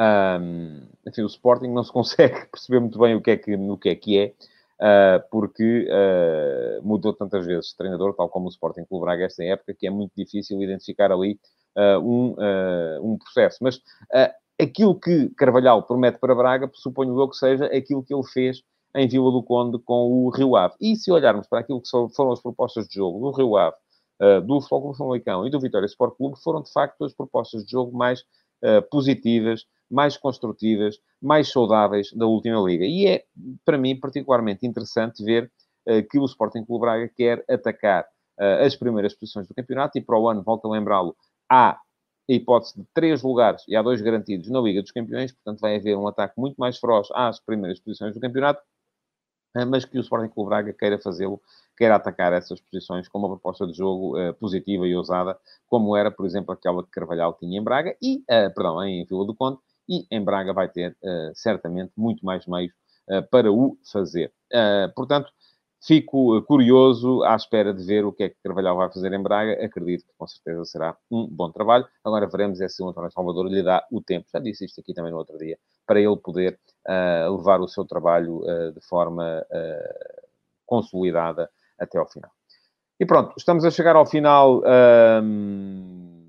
Um, 0.00 0.86
enfim, 1.06 1.22
o 1.22 1.26
Sporting 1.26 1.68
não 1.68 1.84
se 1.84 1.92
consegue 1.92 2.46
perceber 2.46 2.80
muito 2.80 2.98
bem 2.98 3.14
o 3.14 3.20
que 3.20 3.30
é 3.30 3.36
que, 3.36 3.54
o 3.54 3.76
que 3.76 3.88
é, 3.90 3.94
que 3.94 4.18
é 4.18 4.34
uh, 4.80 5.22
porque 5.30 5.86
uh, 5.88 6.82
mudou 6.82 7.12
tantas 7.12 7.46
vezes 7.46 7.70
de 7.70 7.76
treinador, 7.76 8.14
tal 8.14 8.28
como 8.28 8.46
o 8.46 8.50
Sporting 8.50 8.84
Clube 8.84 9.04
Braga 9.04 9.26
esta 9.26 9.44
época, 9.44 9.74
que 9.74 9.86
é 9.86 9.90
muito 9.90 10.12
difícil 10.16 10.60
identificar 10.62 11.12
ali 11.12 11.38
uh, 11.76 11.98
um, 11.98 12.34
um 13.02 13.18
processo. 13.18 13.58
Mas 13.60 13.80
aquilo 14.60 14.98
que 14.98 15.28
Carvalhal 15.30 15.82
promete 15.82 16.18
para 16.18 16.34
Braga, 16.34 16.70
suponho 16.74 17.18
eu 17.20 17.28
que 17.28 17.36
seja 17.36 17.66
aquilo 17.66 18.02
que 18.02 18.14
ele 18.14 18.24
fez 18.24 18.62
em 18.96 19.06
Vila 19.06 19.30
do 19.30 19.42
Conde 19.42 19.78
com 19.78 20.08
o 20.10 20.30
Rio 20.30 20.56
Ave. 20.56 20.74
E 20.80 20.96
se 20.96 21.12
olharmos 21.12 21.46
para 21.46 21.60
aquilo 21.60 21.80
que 21.80 21.88
foram 21.88 22.32
as 22.32 22.42
propostas 22.42 22.88
de 22.88 22.94
jogo 22.94 23.20
do 23.20 23.36
Rio 23.36 23.56
Ave 23.56 23.76
uh, 24.20 24.40
do 24.40 24.60
Futebol 24.60 24.94
Famalicão 24.94 25.46
e 25.46 25.50
do 25.50 25.60
Vitória 25.60 25.86
Sport 25.86 26.16
Clube 26.16 26.38
foram, 26.42 26.62
de 26.62 26.72
facto, 26.72 27.04
as 27.04 27.12
propostas 27.12 27.64
de 27.64 27.70
jogo 27.70 27.96
mais 27.96 28.20
uh, 28.62 28.82
positivas, 28.90 29.66
mais 29.90 30.16
construtivas, 30.16 30.98
mais 31.20 31.50
saudáveis 31.50 32.12
da 32.12 32.26
última 32.26 32.60
liga. 32.60 32.84
E 32.84 33.06
é, 33.06 33.24
para 33.64 33.78
mim, 33.78 33.98
particularmente 33.98 34.66
interessante 34.66 35.24
ver 35.24 35.50
uh, 35.88 36.06
que 36.08 36.18
o 36.18 36.24
Sporting 36.24 36.64
Clube 36.64 36.82
Braga 36.82 37.08
quer 37.08 37.44
atacar 37.48 38.06
as 38.64 38.74
primeiras 38.74 39.12
posições 39.12 39.46
do 39.46 39.54
campeonato 39.54 39.98
e 39.98 40.00
para 40.00 40.18
o 40.18 40.26
ano, 40.26 40.42
volto 40.42 40.66
a 40.66 40.70
lembrá-lo, 40.72 41.14
há 41.46 41.72
a 41.72 41.78
hipótese 42.26 42.80
de 42.80 42.86
três 42.94 43.22
lugares 43.22 43.62
e 43.68 43.76
há 43.76 43.82
dois 43.82 44.00
garantidos 44.00 44.48
na 44.48 44.60
Liga 44.60 44.80
dos 44.80 44.92
Campeões, 44.92 45.30
portanto 45.30 45.60
vai 45.60 45.76
haver 45.76 45.94
um 45.94 46.08
ataque 46.08 46.40
muito 46.40 46.56
mais 46.56 46.78
feroz 46.78 47.08
às 47.12 47.38
primeiras 47.38 47.78
posições 47.80 48.14
do 48.14 48.20
campeonato, 48.20 48.62
mas 49.68 49.84
que 49.84 49.98
o 49.98 50.00
Sporting 50.00 50.32
Clube 50.32 50.48
Braga 50.48 50.72
queira 50.72 50.98
fazê-lo 50.98 51.40
quer 51.80 51.90
atacar 51.90 52.34
essas 52.34 52.60
posições 52.60 53.08
com 53.08 53.18
uma 53.18 53.28
proposta 53.30 53.66
de 53.66 53.72
jogo 53.72 54.14
uh, 54.14 54.34
positiva 54.34 54.86
e 54.86 54.94
ousada, 54.94 55.38
como 55.66 55.96
era, 55.96 56.10
por 56.10 56.26
exemplo, 56.26 56.52
aquela 56.52 56.84
que 56.84 56.90
Carvalhal 56.90 57.32
tinha 57.32 57.58
em 57.58 57.64
Braga, 57.64 57.96
e, 58.02 58.18
uh, 58.18 58.54
perdão, 58.54 58.84
em 58.84 59.02
Vila 59.06 59.24
do 59.24 59.34
Conde, 59.34 59.58
e 59.88 60.06
em 60.10 60.22
Braga 60.22 60.52
vai 60.52 60.68
ter, 60.68 60.94
uh, 61.02 61.32
certamente, 61.34 61.90
muito 61.96 62.22
mais 62.24 62.46
meios 62.46 62.72
para 63.28 63.50
o 63.50 63.76
fazer. 63.90 64.32
portanto, 64.94 65.32
fico 65.80 66.42
curioso 66.42 67.22
à 67.24 67.34
espera 67.34 67.72
de 67.72 67.84
ver 67.84 68.04
o 68.04 68.12
que 68.12 68.24
é 68.24 68.28
que 68.28 68.36
Carvalhal 68.42 68.76
vai 68.76 68.92
fazer 68.92 69.12
em 69.12 69.22
Braga. 69.22 69.64
Acredito 69.64 70.04
que, 70.04 70.12
com 70.16 70.26
certeza, 70.26 70.64
será 70.64 70.96
um 71.10 71.26
bom 71.26 71.50
trabalho. 71.50 71.86
Agora 72.04 72.26
veremos 72.26 72.60
é 72.60 72.68
se 72.68 72.82
o 72.82 72.88
António 72.88 73.10
Salvador 73.10 73.46
lhe 73.46 73.62
dá 73.62 73.86
o 73.90 74.00
tempo. 74.02 74.26
Já 74.32 74.38
disse 74.38 74.64
isto 74.64 74.80
aqui 74.80 74.92
também 74.92 75.12
no 75.12 75.18
outro 75.18 75.38
dia, 75.38 75.58
para 75.86 76.00
ele 76.00 76.16
poder 76.16 76.58
levar 77.30 77.60
o 77.60 77.68
seu 77.68 77.84
trabalho 77.84 78.42
de 78.74 78.80
forma 78.86 79.44
consolidada 80.66 81.50
até 81.78 81.98
ao 81.98 82.08
final. 82.08 82.30
E 83.00 83.06
pronto, 83.06 83.32
estamos 83.38 83.64
a 83.64 83.70
chegar 83.70 83.96
ao 83.96 84.04
final. 84.04 84.62
Um, 85.22 86.20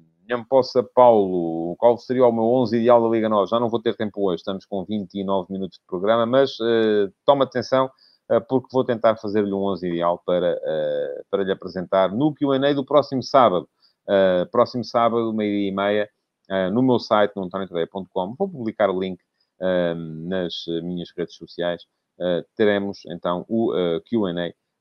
Poça 0.49 0.81
Paulo, 0.81 1.75
qual 1.77 1.97
seria 1.97 2.25
o 2.25 2.31
meu 2.31 2.45
11 2.45 2.77
ideal 2.77 3.03
da 3.03 3.09
Liga 3.09 3.27
Nós? 3.27 3.49
Já 3.49 3.59
não 3.59 3.69
vou 3.69 3.81
ter 3.81 3.97
tempo 3.97 4.29
hoje, 4.29 4.37
estamos 4.37 4.65
com 4.65 4.85
29 4.85 5.51
minutos 5.51 5.77
de 5.77 5.85
programa, 5.85 6.25
mas 6.25 6.51
uh, 6.61 7.11
toma 7.25 7.43
atenção, 7.43 7.87
uh, 7.87 7.91
porque 8.47 8.67
vou 8.71 8.83
tentar 8.83 9.17
fazer-lhe 9.17 9.53
um 9.53 9.63
11 9.63 9.87
ideal 9.87 10.21
para, 10.25 10.53
uh, 10.55 11.25
para 11.29 11.43
lhe 11.43 11.51
apresentar 11.51 12.11
no 12.11 12.33
QA 12.33 12.73
do 12.73 12.85
próximo 12.85 13.21
sábado. 13.21 13.67
Uh, 14.03 14.49
próximo 14.51 14.83
sábado, 14.83 15.33
meia-dia 15.33 15.69
e 15.69 15.71
meia, 15.71 16.09
no 16.73 16.81
meu 16.81 16.99
site, 16.99 17.33
no 17.35 17.43
antoniotadeia.com. 17.43 18.35
Vou 18.37 18.49
publicar 18.49 18.89
o 18.89 18.99
link 18.99 19.21
nas 20.27 20.65
minhas 20.83 21.09
redes 21.15 21.35
sociais. 21.35 21.83
teremos 22.57 23.03
então 23.05 23.45
o 23.47 23.71
QA 24.01 24.33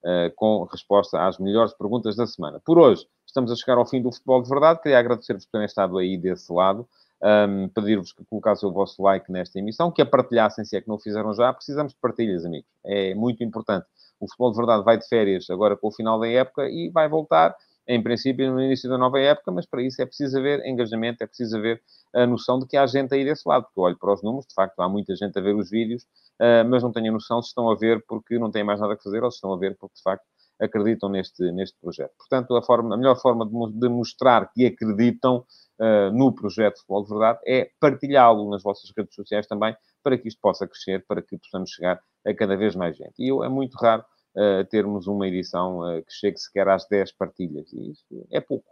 uh, 0.04 0.34
com 0.34 0.64
resposta 0.64 1.26
às 1.26 1.38
melhores 1.38 1.72
perguntas 1.74 2.16
da 2.16 2.26
semana. 2.26 2.60
Por 2.64 2.78
hoje, 2.78 3.06
estamos 3.26 3.50
a 3.50 3.56
chegar 3.56 3.78
ao 3.78 3.86
fim 3.86 4.02
do 4.02 4.12
Futebol 4.12 4.42
de 4.42 4.48
Verdade. 4.48 4.80
Queria 4.80 4.98
agradecer-vos 4.98 5.44
por 5.44 5.52
terem 5.52 5.66
estado 5.66 5.98
aí 5.98 6.16
desse 6.16 6.52
lado. 6.52 6.88
Um, 7.22 7.68
pedir-vos 7.68 8.12
que 8.12 8.24
colocassem 8.24 8.68
o 8.68 8.72
vosso 8.72 9.02
like 9.02 9.30
nesta 9.30 9.58
emissão, 9.58 9.90
que 9.90 10.02
a 10.02 10.06
partilhassem 10.06 10.64
se 10.64 10.76
é 10.76 10.80
que 10.80 10.88
não 10.88 10.98
fizeram 10.98 11.32
já. 11.34 11.52
Precisamos 11.52 11.92
de 11.92 11.98
partilhas, 12.00 12.44
amigos. 12.44 12.68
É 12.84 13.14
muito 13.14 13.44
importante. 13.44 13.86
O 14.18 14.26
futebol 14.26 14.50
de 14.50 14.56
verdade 14.56 14.84
vai 14.84 14.98
de 14.98 15.06
férias 15.06 15.48
agora 15.50 15.76
com 15.76 15.88
o 15.88 15.92
final 15.92 16.18
da 16.18 16.28
época 16.28 16.68
e 16.68 16.90
vai 16.90 17.08
voltar, 17.08 17.56
em 17.86 18.02
princípio, 18.02 18.52
no 18.52 18.60
início 18.60 18.88
da 18.88 18.98
nova 18.98 19.18
época, 19.18 19.50
mas 19.50 19.66
para 19.66 19.82
isso 19.82 20.00
é 20.00 20.06
preciso 20.06 20.38
haver 20.38 20.64
engajamento, 20.66 21.24
é 21.24 21.26
preciso 21.26 21.56
haver 21.56 21.82
a 22.14 22.26
noção 22.26 22.58
de 22.58 22.66
que 22.66 22.76
há 22.76 22.86
gente 22.86 23.14
aí 23.14 23.24
desse 23.24 23.48
lado. 23.48 23.64
Porque 23.64 23.80
eu 23.80 23.84
olho 23.84 23.98
para 23.98 24.12
os 24.12 24.22
números, 24.22 24.46
de 24.46 24.54
facto, 24.54 24.78
há 24.80 24.88
muita 24.88 25.14
gente 25.16 25.38
a 25.38 25.42
ver 25.42 25.54
os 25.54 25.70
vídeos, 25.70 26.02
uh, 26.40 26.68
mas 26.68 26.82
não 26.82 26.92
tenho 26.92 27.12
noção 27.12 27.40
se 27.42 27.48
estão 27.48 27.70
a 27.70 27.76
ver 27.76 28.04
porque 28.06 28.38
não 28.38 28.50
têm 28.50 28.64
mais 28.64 28.80
nada 28.80 28.94
a 28.94 28.98
fazer 28.98 29.22
ou 29.24 29.30
se 29.30 29.36
estão 29.36 29.52
a 29.52 29.58
ver 29.58 29.76
porque, 29.78 29.94
de 29.96 30.02
facto, 30.02 30.24
acreditam 30.60 31.08
neste, 31.08 31.50
neste 31.52 31.76
projeto. 31.80 32.12
Portanto, 32.18 32.54
a, 32.54 32.62
forma, 32.62 32.94
a 32.94 32.98
melhor 32.98 33.16
forma 33.16 33.46
de, 33.46 33.78
de 33.78 33.88
mostrar 33.88 34.50
que 34.52 34.66
acreditam 34.66 35.44
uh, 35.80 36.12
no 36.12 36.32
projeto 36.32 36.74
de 36.74 36.80
Futebol 36.80 37.02
de 37.04 37.08
Verdade 37.08 37.38
é 37.46 37.70
partilhá-lo 37.80 38.50
nas 38.50 38.62
vossas 38.62 38.92
redes 38.96 39.14
sociais 39.14 39.46
também, 39.46 39.74
para 40.02 40.18
que 40.18 40.28
isto 40.28 40.40
possa 40.40 40.66
crescer, 40.66 41.04
para 41.06 41.22
que 41.22 41.38
possamos 41.38 41.70
chegar 41.70 42.00
a 42.26 42.34
cada 42.34 42.56
vez 42.56 42.76
mais 42.76 42.96
gente. 42.96 43.14
E 43.18 43.30
é 43.30 43.48
muito 43.48 43.74
raro 43.74 44.04
uh, 44.36 44.64
termos 44.66 45.06
uma 45.06 45.26
edição 45.26 45.80
uh, 45.80 46.04
que 46.04 46.12
chegue 46.12 46.38
sequer 46.38 46.68
às 46.68 46.86
10 46.86 47.12
partilhas. 47.12 47.72
E 47.72 47.92
isso 47.92 48.04
é 48.30 48.40
pouco, 48.40 48.70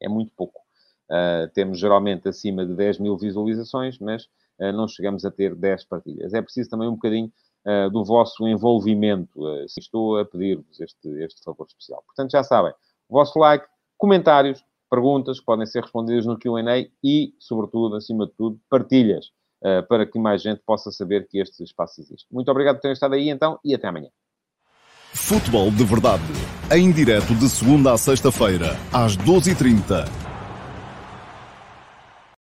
é 0.00 0.08
muito 0.08 0.32
pouco. 0.34 0.60
temos 1.54 1.78
geralmente 1.78 2.28
acima 2.28 2.66
de 2.66 2.74
10 2.74 2.98
mil 2.98 3.16
visualizações, 3.16 3.98
mas 3.98 4.26
não 4.58 4.88
chegamos 4.88 5.24
a 5.24 5.30
ter 5.30 5.54
10 5.54 5.84
partilhas. 5.84 6.34
É 6.34 6.42
preciso 6.42 6.70
também 6.70 6.88
um 6.88 6.94
bocadinho 6.94 7.30
uh, 7.66 7.90
do 7.90 8.04
vosso 8.04 8.46
envolvimento. 8.46 9.40
Uh, 9.40 9.64
estou 9.78 10.18
a 10.18 10.24
pedir-vos 10.24 10.80
este, 10.80 11.08
este 11.24 11.42
favor 11.42 11.66
especial. 11.66 12.02
Portanto, 12.06 12.30
já 12.30 12.42
sabem, 12.42 12.72
vosso 13.08 13.38
like, 13.38 13.66
comentários, 13.98 14.62
perguntas 14.90 15.40
que 15.40 15.44
podem 15.44 15.66
ser 15.66 15.82
respondidas 15.82 16.24
no 16.26 16.38
QA 16.38 16.88
e, 17.02 17.32
sobretudo, 17.38 17.96
acima 17.96 18.26
de 18.26 18.32
tudo, 18.32 18.58
partilhas 18.70 19.26
uh, 19.62 19.86
para 19.88 20.06
que 20.06 20.18
mais 20.18 20.42
gente 20.42 20.62
possa 20.64 20.90
saber 20.90 21.26
que 21.28 21.38
este 21.38 21.64
espaço 21.64 22.00
existe. 22.00 22.26
Muito 22.30 22.50
obrigado 22.50 22.76
por 22.76 22.82
terem 22.82 22.94
estado 22.94 23.14
aí 23.14 23.28
então 23.28 23.58
e 23.64 23.74
até 23.74 23.88
amanhã. 23.88 24.08
Futebol 25.12 25.70
de 25.70 25.82
Verdade, 25.82 26.22
em 26.70 26.92
direto 26.92 27.34
de 27.34 27.48
segunda 27.48 27.92
a 27.92 27.98
sexta-feira, 27.98 28.76
às 28.92 29.16
12h30 29.16 30.25